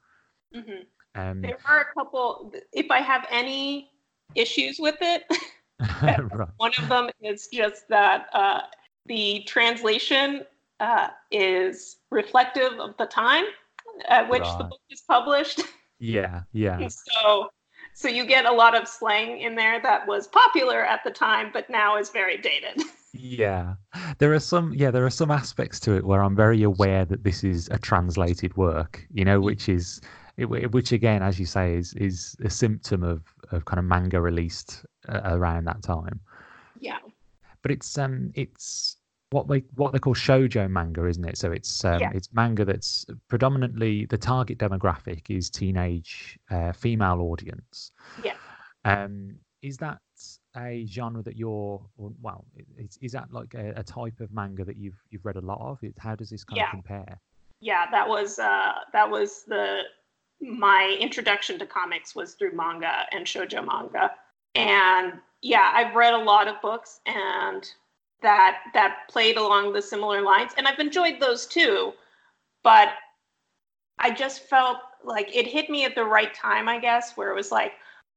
[0.55, 0.87] Mhm.
[1.14, 3.91] Um, there are a couple if i have any
[4.35, 5.24] issues with it
[6.33, 6.49] right.
[6.57, 8.61] one of them is just that uh,
[9.07, 10.43] the translation
[10.80, 13.45] uh, is reflective of the time
[14.09, 15.61] at which the book is published
[15.99, 17.49] Yeah, yeah, so
[17.95, 21.51] so you get a lot of slang in there that was popular at the time
[21.53, 22.82] but now is very dated
[23.12, 23.74] yeah.
[24.18, 27.24] There are some yeah there are some aspects to it where I'm very aware that
[27.24, 29.07] this is a translated work.
[29.12, 30.01] You know, which is
[30.38, 34.86] which again, as you say, is is a symptom of of kind of manga released
[35.09, 36.20] uh, around that time.
[36.80, 36.99] yeah
[37.62, 38.97] but it's um it's
[39.33, 41.37] what they what they call shojo manga, isn't it?
[41.39, 42.11] So it's um, Yeah.
[42.14, 47.93] it's manga that's predominantly the target demographic is teenage uh, female audience.
[48.24, 48.35] Yeah.
[48.85, 49.99] Um, is that
[50.57, 52.45] a genre that you're well?
[52.76, 55.61] Is, is that like a, a type of manga that you've you've read a lot
[55.61, 55.78] of?
[55.83, 56.66] It, how does this kind Yeah.
[56.66, 57.20] of compare?
[57.64, 59.83] yeah that was uh that was the
[60.41, 64.11] my introduction to comics was through manga and shojo manga
[64.57, 65.12] and
[65.43, 67.70] yeah i've read a lot of books and
[68.23, 71.93] that that played along the similar lines and i've enjoyed those too
[72.62, 72.91] but
[73.99, 77.35] i just felt like it hit me at the right time i guess where it
[77.35, 77.73] was like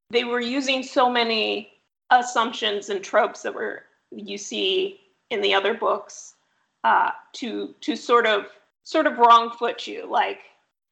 [0.09, 1.69] they were using so many
[2.11, 4.99] assumptions and tropes that were you see
[5.31, 6.35] in the other books
[6.83, 8.45] uh, to to sort of
[8.83, 10.41] sort of wrong foot you like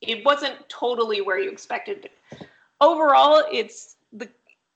[0.02, 2.48] it wasn't totally where you expected it.
[2.82, 4.28] overall it's the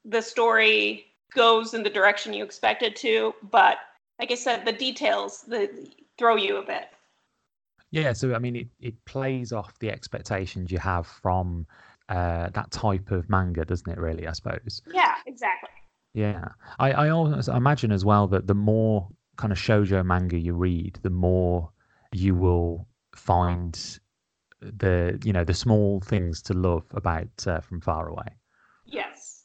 [0.06, 3.78] the story goes in the direction you expect it to but
[4.20, 5.70] like i said the details the
[6.18, 6.88] throw you a bit
[7.91, 11.65] Yeah, so I mean, it, it plays off the expectations you have from
[12.09, 13.97] uh, that type of manga, doesn't it?
[13.97, 14.82] Really, I suppose.
[14.93, 15.70] yeah exactly
[16.13, 16.49] Yeah,
[16.80, 19.07] I I always imagine as well that the more
[19.38, 21.72] kind of shoujo manga you read, the more
[22.11, 23.99] you will find
[24.61, 28.38] the you know the small things to love about uh, from far away.
[28.86, 29.43] yes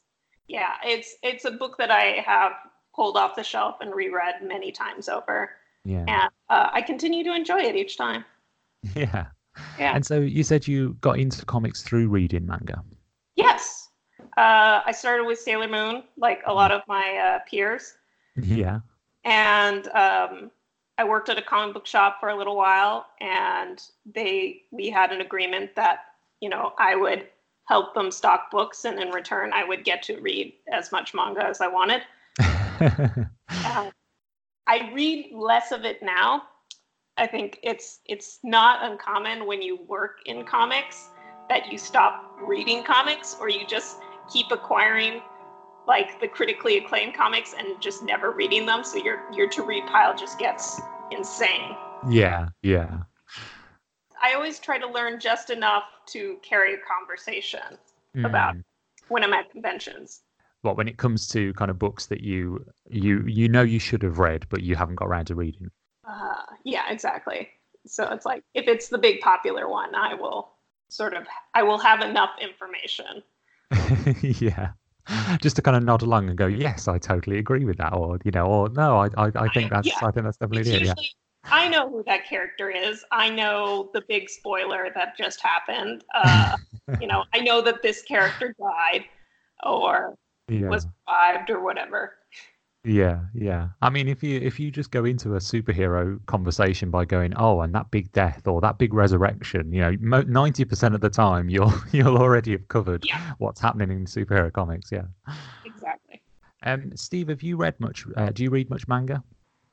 [0.49, 2.53] yeah it's it's a book that i have
[2.95, 5.51] pulled off the shelf and reread many times over
[5.85, 8.25] Yeah, and uh, i continue to enjoy it each time
[8.97, 9.27] yeah.
[9.79, 9.95] Yeah.
[9.95, 12.83] And so you said you got into comics through reading manga.
[13.37, 13.89] yes
[14.39, 17.95] uh, i started with sailor moon like a lot of my uh, peers
[18.37, 18.81] Yeah,
[19.25, 20.51] and um,
[20.99, 23.83] I worked at a comic book shop for a little while, and
[24.15, 26.01] they we had an agreement that
[26.41, 27.29] you know I would
[27.65, 31.47] help them stock books, and in return, I would get to read as much manga
[31.47, 32.03] as I wanted.
[33.65, 33.91] Uh,
[34.67, 36.43] I read less of it now.
[37.17, 41.11] I think it's it's not uncommon when you work in comics
[41.49, 43.99] that you stop reading comics or you just
[44.33, 45.21] keep acquiring
[45.87, 49.85] like the critically acclaimed comics and just never reading them so your your to read
[49.87, 50.81] pile just gets
[51.11, 51.77] insane.
[52.09, 52.99] yeah, yeah.
[54.23, 57.79] I always try to learn just enough to carry a conversation
[58.25, 58.65] about Mm.
[59.09, 60.23] when I'm at conventions.
[60.63, 64.03] What when it comes to kind of books that you you you know you should
[64.03, 65.71] have read but you haven't got around to reading.
[66.09, 67.49] Uh, yeah, exactly.
[67.87, 70.53] So it's like if it's the big popular one, I will
[70.89, 73.23] sort of I will have enough information.
[74.41, 74.71] yeah.
[75.41, 78.19] Just to kind of nod along and go, yes, I totally agree with that, or
[78.25, 79.95] you know, or no, I I, I think that's Yeah.
[80.01, 80.83] I think that's definitely it.
[80.83, 80.95] Yeah.
[81.45, 83.05] I know who that character is.
[83.11, 86.05] I know the big spoiler that just happened.
[86.15, 86.57] Uh,
[87.01, 89.07] you know, I know that this character died
[89.65, 90.15] or
[90.61, 90.69] Yeah.
[90.69, 92.15] was revived or whatever.
[92.85, 93.69] Yeah, yeah.
[93.81, 97.61] I mean, if you if you just go into a superhero conversation by going, "Oh,
[97.61, 101.49] and that big death or that big resurrection," you know, ninety percent of the time
[101.49, 103.35] you'll you'll already have covered Yeah.
[103.39, 104.91] what's happening in superhero comics.
[104.91, 105.05] Yeah.
[105.65, 106.23] Exactly.
[106.65, 108.05] Um, Steve, have you read much?
[108.17, 109.23] Uh, do you read much manga?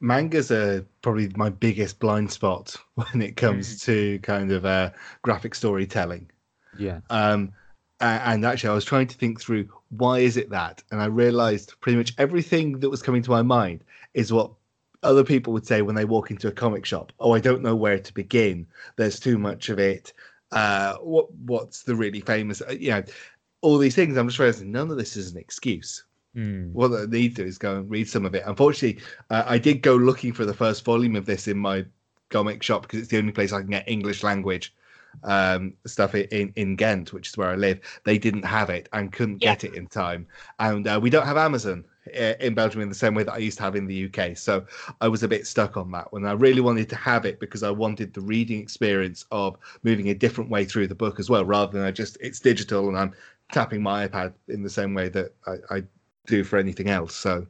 [0.01, 4.91] Mangas are probably my biggest blind spot when it comes to kind of uh,
[5.23, 6.29] graphic storytelling.
[6.77, 6.99] Yeah.
[7.09, 7.53] Um,
[7.99, 11.73] and actually, I was trying to think through why is it that, and I realized
[11.81, 13.83] pretty much everything that was coming to my mind
[14.13, 14.51] is what
[15.03, 17.11] other people would say when they walk into a comic shop.
[17.19, 18.67] Oh, I don't know where to begin.
[18.97, 20.13] There's too much of it.
[20.51, 22.61] Uh, what what's the really famous?
[22.61, 23.03] uh, You know,
[23.61, 24.17] all these things.
[24.17, 26.03] I'm just realizing none of this is an excuse.
[26.35, 26.71] Mm.
[26.73, 28.43] What I need to do is go and read some of it.
[28.45, 31.85] Unfortunately, uh, I did go looking for the first volume of this in my
[32.29, 34.73] comic shop because it's the only place I can get English language
[35.23, 37.79] um, stuff in in Ghent, which is where I live.
[38.05, 39.51] They didn't have it and couldn't Yeah.
[39.51, 40.27] get it in time,
[40.59, 41.85] and uh, we don't have Amazon
[42.19, 44.35] uh, in Belgium in the same way that I used to have in the UK.
[44.37, 44.65] So
[45.01, 46.25] I was a bit stuck on that one.
[46.25, 50.13] I really wanted to have it because I wanted the reading experience of moving a
[50.13, 53.13] different way through the book as well, rather than I just it's digital and I'm
[53.51, 55.83] tapping my iPad in the same way that I, I
[56.27, 57.15] do for anything else.
[57.15, 57.45] So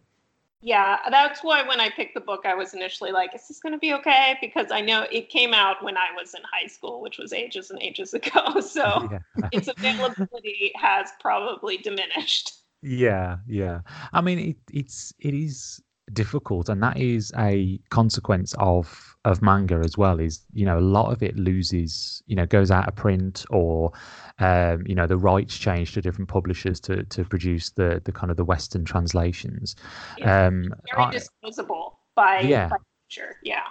[0.61, 3.71] Yeah, that's why when I picked the book, I was initially like, is this going
[3.73, 4.37] to be okay?
[4.41, 7.71] Because I know it came out when I was in high school, which was ages
[7.71, 8.59] and ages ago.
[8.59, 9.19] So Yeah.
[9.51, 12.53] its availability has probably diminished.
[12.81, 13.81] Yeah, yeah.
[14.13, 15.81] I mean, it, it's it is
[16.13, 20.19] difficult, and that is a consequence of of manga as well.
[20.19, 23.91] Is you know a lot of it loses, you know, goes out of print, or
[24.39, 28.31] um, you know the rights change to different publishers to to produce the the kind
[28.31, 29.75] of the Western translations.
[30.17, 30.47] Yeah.
[30.47, 32.69] Um, Very disposable by, Yeah.
[32.69, 32.77] by
[33.09, 33.35] nature.
[33.43, 33.63] Yeah.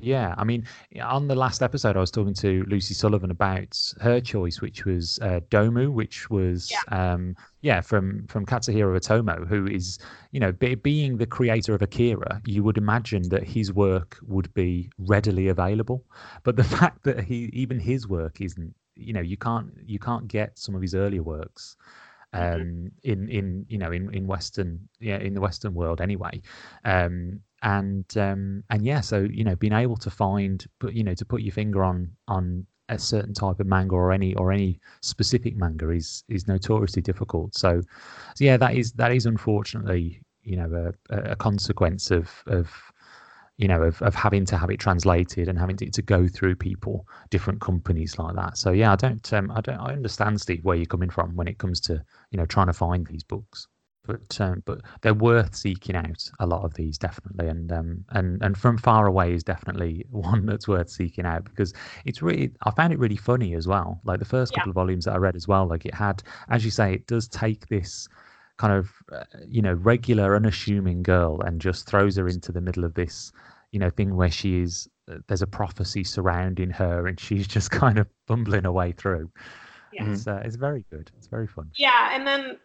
[0.00, 0.66] Yeah, I mean,
[1.00, 5.20] on the last episode, I was talking to Lucy Sullivan about her choice, which was
[5.22, 10.00] uh, Domu, which was yeah, um, yeah from from Katsuhiro Otomo, who is
[10.32, 14.52] you know be, being the creator of Akira, you would imagine that his work would
[14.52, 16.04] be readily available,
[16.42, 20.26] but the fact that he even his work isn't, you know, you can't you can't
[20.26, 21.76] get some of his earlier works.
[22.34, 26.42] Um, in in you know in in Western yeah in the Western world anyway,
[26.84, 31.14] um, and um, and yeah, so you know being able to find but you know
[31.14, 34.78] to put your finger on on a certain type of manga or any or any
[35.00, 37.54] specific manga is is notoriously difficult.
[37.54, 37.80] So,
[38.34, 42.70] so yeah, that is that is unfortunately you know a, a consequence of of
[43.56, 46.56] you know of, of having to have it translated and having to, to go through
[46.56, 48.56] people different companies like that.
[48.58, 51.48] So yeah i don't um, i don't i understand steve where you're coming from when
[51.48, 53.66] it comes to you know trying to find these books.
[54.06, 57.48] But um, but they're worth seeking out a lot of these definitely.
[57.48, 61.72] And um and and from far away is definitely one that's worth seeking out because
[62.04, 64.00] it's really i found it really funny as well.
[64.04, 64.64] Like the first Yeah.
[64.64, 67.06] couple of volumes that i read as well like it had as you say it
[67.06, 68.06] does take this
[68.58, 72.84] kind of uh, you know regular unassuming girl and just throws her into the middle
[72.84, 73.32] of this
[73.72, 77.70] you know thing where she is uh, there's a prophecy surrounding her and she's just
[77.70, 79.30] kind of bumbling her way through
[79.92, 80.04] Yeah.
[80.04, 80.12] Mhm.
[80.14, 82.58] it's uh, it's very good it's very fun Yeah, and then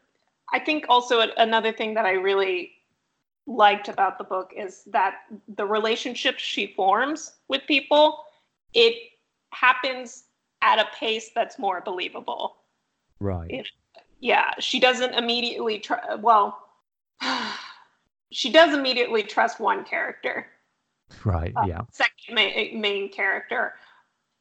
[0.53, 2.71] I think also another thing that I really
[3.47, 8.23] liked about the book is that the relationships she forms with people,
[8.73, 8.95] it
[9.51, 10.25] happens
[10.61, 12.57] at a pace that's more believable.
[13.19, 13.63] right Yeah.
[14.19, 16.59] Yeah, she doesn't immediately tr- well
[18.31, 20.47] she does immediately trust one character,
[21.25, 21.81] right uh, yeah.
[21.91, 23.73] second main, main character,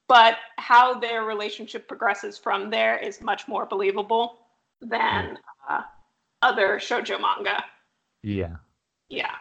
[0.09, 4.39] but how their relationship progresses from there is much more believable
[4.81, 5.83] than uh,
[6.43, 7.65] other shojo manga.
[8.23, 8.57] yeah.
[9.11, 9.35] Yeah,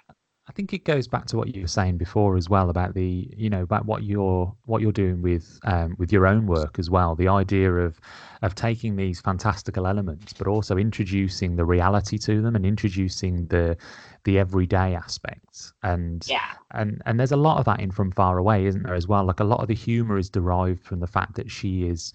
[0.49, 3.29] I think it goes back to what you were saying before as well about the
[3.35, 6.89] you know about what you're what you're doing with um, with your own work as
[6.89, 7.15] well.
[7.15, 7.99] The idea of
[8.41, 13.75] of taking these fantastical elements, but also introducing the reality to them and introducing the
[14.23, 15.73] the everyday aspects.
[15.83, 16.53] And Yeah.
[16.71, 19.25] and and there's a lot of that in From Far Away, isn't there as well?
[19.25, 22.13] Like a lot of the humor is derived from the fact that she is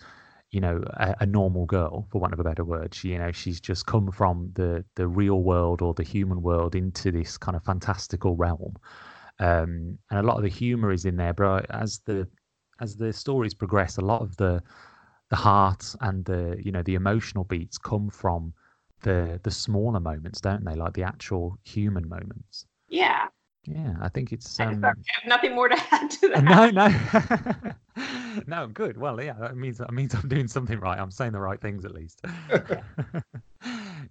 [0.52, 2.94] you know a, a normal girl for want of a better word.
[2.94, 6.74] She you know she's just come from the the real world or the human world
[6.74, 8.76] into this kind of fantastical realm.
[9.38, 12.28] Um and a lot of the humor is in there but as the
[12.80, 14.62] as the stories progress a lot of the
[15.30, 18.52] the heart and the you know the emotional beats come from
[19.02, 20.74] the the smaller moments don't they?
[20.74, 22.66] Like the actual human moments.
[22.88, 23.28] Yeah.
[23.64, 24.96] Yeah i think it's I um have
[25.26, 26.42] nothing more to add to that.
[26.44, 28.66] no, no, no.
[28.66, 28.96] Good.
[28.96, 30.98] Well, yeah, that means that means I'm doing something right.
[30.98, 32.22] I'm saying the right things at least.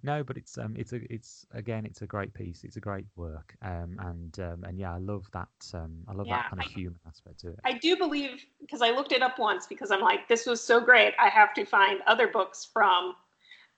[0.02, 2.64] no, but it's um, it's a it's again, it's a great piece.
[2.64, 3.54] It's a great work.
[3.62, 5.48] Um, and um, and yeah, I love that.
[5.74, 7.58] Um, I love Yeah, that kind of I- human aspect to it.
[7.64, 10.80] I do believe because I looked it up once because I'm like, this was so
[10.80, 11.14] great.
[11.18, 13.14] I have to find other books from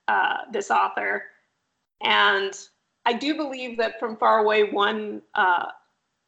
[0.07, 1.23] uh, this author,
[2.03, 2.57] and
[3.05, 5.67] I do believe that From Far Away won uh,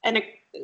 [0.04, 0.22] an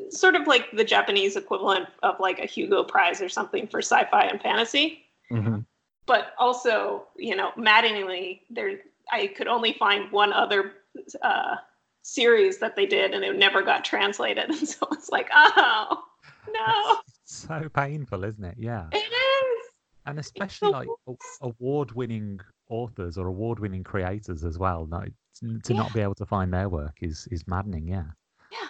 [0.10, 4.24] sort of like the Japanese equivalent of like a Hugo Prize or something for sci-fi
[4.26, 5.04] and fantasy.
[5.32, 5.66] Mhm.
[6.06, 8.80] But also, you know, maddeningly, there
[9.12, 10.74] I could only find one other
[11.22, 11.56] uh,
[12.04, 14.50] series that they did, and it never got translated.
[14.50, 16.04] And so it's like, oh
[16.54, 18.56] no, so painful, isn't it?
[18.58, 18.88] Yeah.
[18.92, 19.66] it is.
[20.06, 20.88] and especially like
[21.42, 22.40] award-winning
[22.70, 26.70] authors or award-winning creators as well like t- to not be able to find their
[26.70, 28.06] work is is maddening yeah
[28.52, 28.68] Yeah.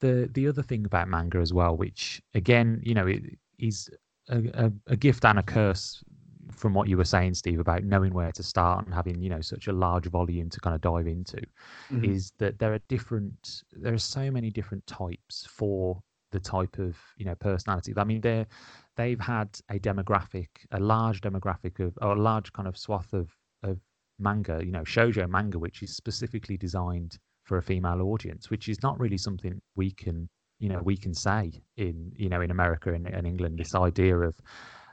[0.00, 3.22] the the other thing about manga as well which again you know it
[3.58, 3.90] is
[4.28, 6.02] a, a, a gift and a curse
[6.50, 9.40] from what you were saying steve about knowing where to start and having you know
[9.40, 11.40] such a large volume to kind of dive into
[11.90, 12.04] Mhm.
[12.04, 16.96] is that there are different there are so many different types for the type of
[17.16, 18.46] you know personality i mean they're
[18.96, 23.20] they've had a demographic a large demographic of or a large kind of swath of
[23.22, 23.36] of
[24.18, 28.82] manga you know shoujo manga which is specifically designed for a female audience which is
[28.82, 32.92] not really something we can you know we can say in you know in america
[32.92, 33.58] and, and england.
[33.58, 34.38] This idea of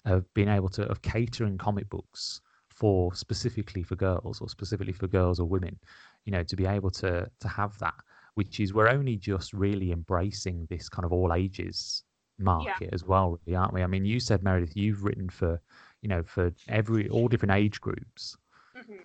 [0.06, 5.08] of being able to of catering comic books for specifically for girls or specifically for
[5.08, 5.78] girls or women
[6.26, 7.94] you know to be able to to have that
[8.36, 12.04] which is we're only just really embracing this kind of all ages
[12.40, 13.84] market as well really aren't we?
[13.84, 15.60] I mean you said meredith you've written for
[16.02, 18.38] you know for every all different age groups.
[18.78, 19.00] Mhm.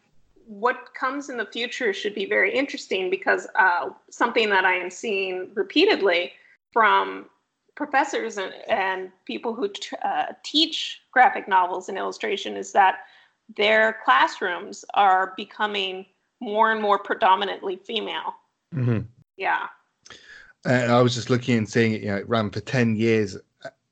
[0.47, 4.91] What comes in the future should be very interesting because uh, something that I am
[4.91, 6.33] seeing repeatedly
[6.73, 7.27] from
[7.75, 13.01] professors and, and people who t- uh, teach graphic novels and illustration is that
[13.57, 16.07] their classrooms are becoming
[16.41, 18.35] more and more predominantly female.
[18.75, 19.07] Mhm.
[19.37, 19.69] Yeah.
[20.65, 23.37] And I was just looking and seeing it, you know, it ran for 10 years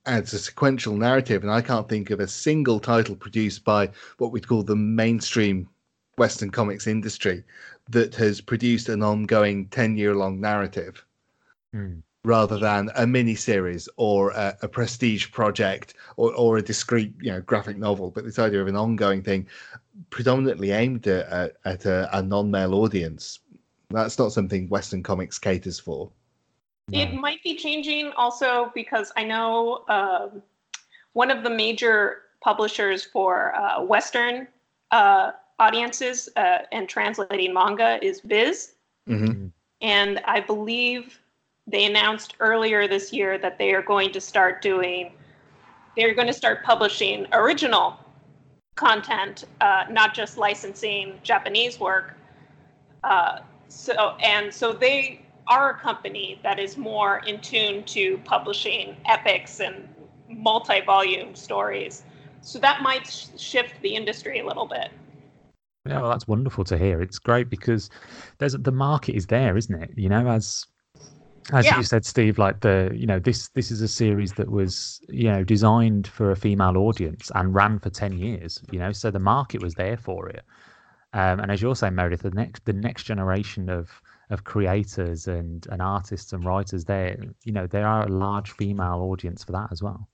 [0.06, 4.32] as a sequential narrative, and I can't think of a single title produced by what
[4.32, 5.68] we'd call the mainstream
[6.16, 7.42] Western comics industry
[7.88, 11.04] that has produced an ongoing 10 year long narrative
[11.72, 12.00] Hmm.
[12.24, 17.32] rather than a mini series or a, a prestige project or, or a discrete you
[17.32, 18.10] know graphic novel.
[18.10, 19.48] But this idea of an ongoing thing
[20.10, 23.40] predominantly aimed at, at, at a, a non-male audience.
[23.90, 26.10] That's not something western comics caters for.
[26.90, 30.42] It might be changing also because I know um,
[31.14, 34.48] one of the major publishers for uh, Western
[34.90, 35.32] uh,
[35.62, 38.74] audiences uh, and translating manga is Viz.
[39.08, 39.50] Mhm.
[39.80, 41.18] And I believe
[41.66, 45.12] they announced earlier this year that they are going to start doing,
[45.96, 47.86] they're going to start publishing original
[48.74, 52.14] content, uh, not just licensing Japanese work.
[53.04, 58.96] Uh, so, and so they are a company that is more in tune to publishing
[59.06, 59.88] epics and
[60.28, 62.04] multi volume stories.
[62.40, 64.90] So that might sh- shift the industry a little bit.
[65.86, 67.02] Yeah, well, that's wonderful to hear.
[67.02, 67.90] It's great because
[68.38, 69.90] there's the market is there, isn't it?
[69.96, 70.66] You know, as
[71.52, 71.76] as Yeah.
[71.76, 75.24] you said, Steve, like the you know this this is a series that was you
[75.24, 78.62] know designed for a female audience and ran for ten years.
[78.70, 80.44] You know, so the market was there for it.
[81.14, 83.90] Um, and as you're saying, Meredith, the next the next generation of
[84.30, 89.00] of creators and and artists and writers, there you know there are a large female
[89.10, 90.08] audience for that as well.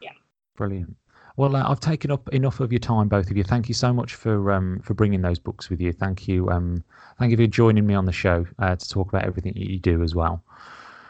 [0.00, 0.12] Yeah.
[0.56, 0.96] Brilliant.
[1.38, 3.44] Well, uh, I've taken up enough of your time, both of you.
[3.44, 5.92] Thank you so much for um, for bringing those books with you.
[5.92, 6.82] Thank you, um,
[7.18, 9.78] thank you for joining me on the show uh, to talk about everything that you
[9.78, 10.42] do as well.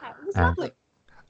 [0.03, 0.73] That was Uh, lovely.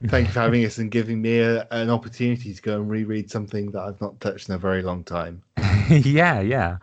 [0.09, 3.31] thank you for having us and giving me a, an opportunity to go and reread
[3.31, 5.43] something that i've not touched in a very long time
[5.91, 6.79] yeah, yeah.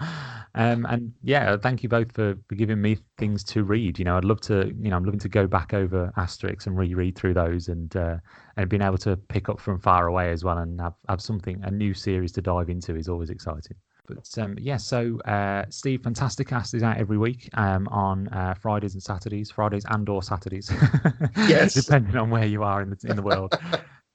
[0.57, 3.99] Um, and yeah, thank you both for, for giving me things to read.
[3.99, 6.77] You know, I'd love to, you know, I'm loving to go back over Asterix and
[6.77, 8.17] reread through those and uh,
[8.55, 11.61] and being able to pick up from far away as well and have, have something,
[11.63, 13.75] a new series to dive into is always exciting.
[14.07, 18.93] But um, yeah, so uh, Steve Fantasticast is out every week um, on uh, Fridays
[18.93, 20.71] and Saturdays, Fridays and or Saturdays,
[21.49, 21.73] Yes.
[21.73, 23.51] depending on where you are in the in the world.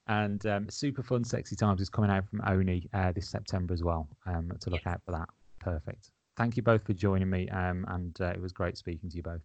[0.06, 3.82] and um, super fun, sexy times is coming out from Oni uh, this September as
[3.82, 4.08] well.
[4.26, 4.94] Um, to look Yes.
[4.94, 5.28] out for that.
[5.58, 6.10] Perfect.
[6.40, 9.22] Thank you both for joining me, um, and uh, it was great speaking to you
[9.22, 9.42] both.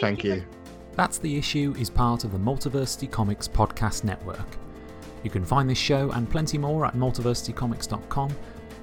[0.00, 0.44] Thank you.
[0.92, 4.46] That's the Issue is part of the Multiversity Comics podcast network.
[5.24, 8.30] You can find this show and plenty more at multiversitycomics.com.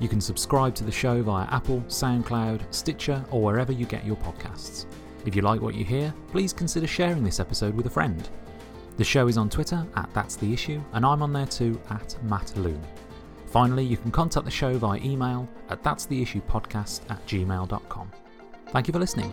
[0.01, 4.18] You can subscribe to the show via Apple, SoundCloud, Stitcher, or wherever you get your
[4.18, 4.86] podcasts.
[5.26, 8.28] If you like what you hear, please consider sharing this episode with a friend.
[8.97, 12.22] The show is on Twitter at That's the Issue, and I'm on there too at
[12.24, 12.82] Matt Loon.
[13.56, 18.12] Finally, you can contact the show via email at that's the issue podcast at gmail.com.
[18.68, 19.32] Thank you for listening.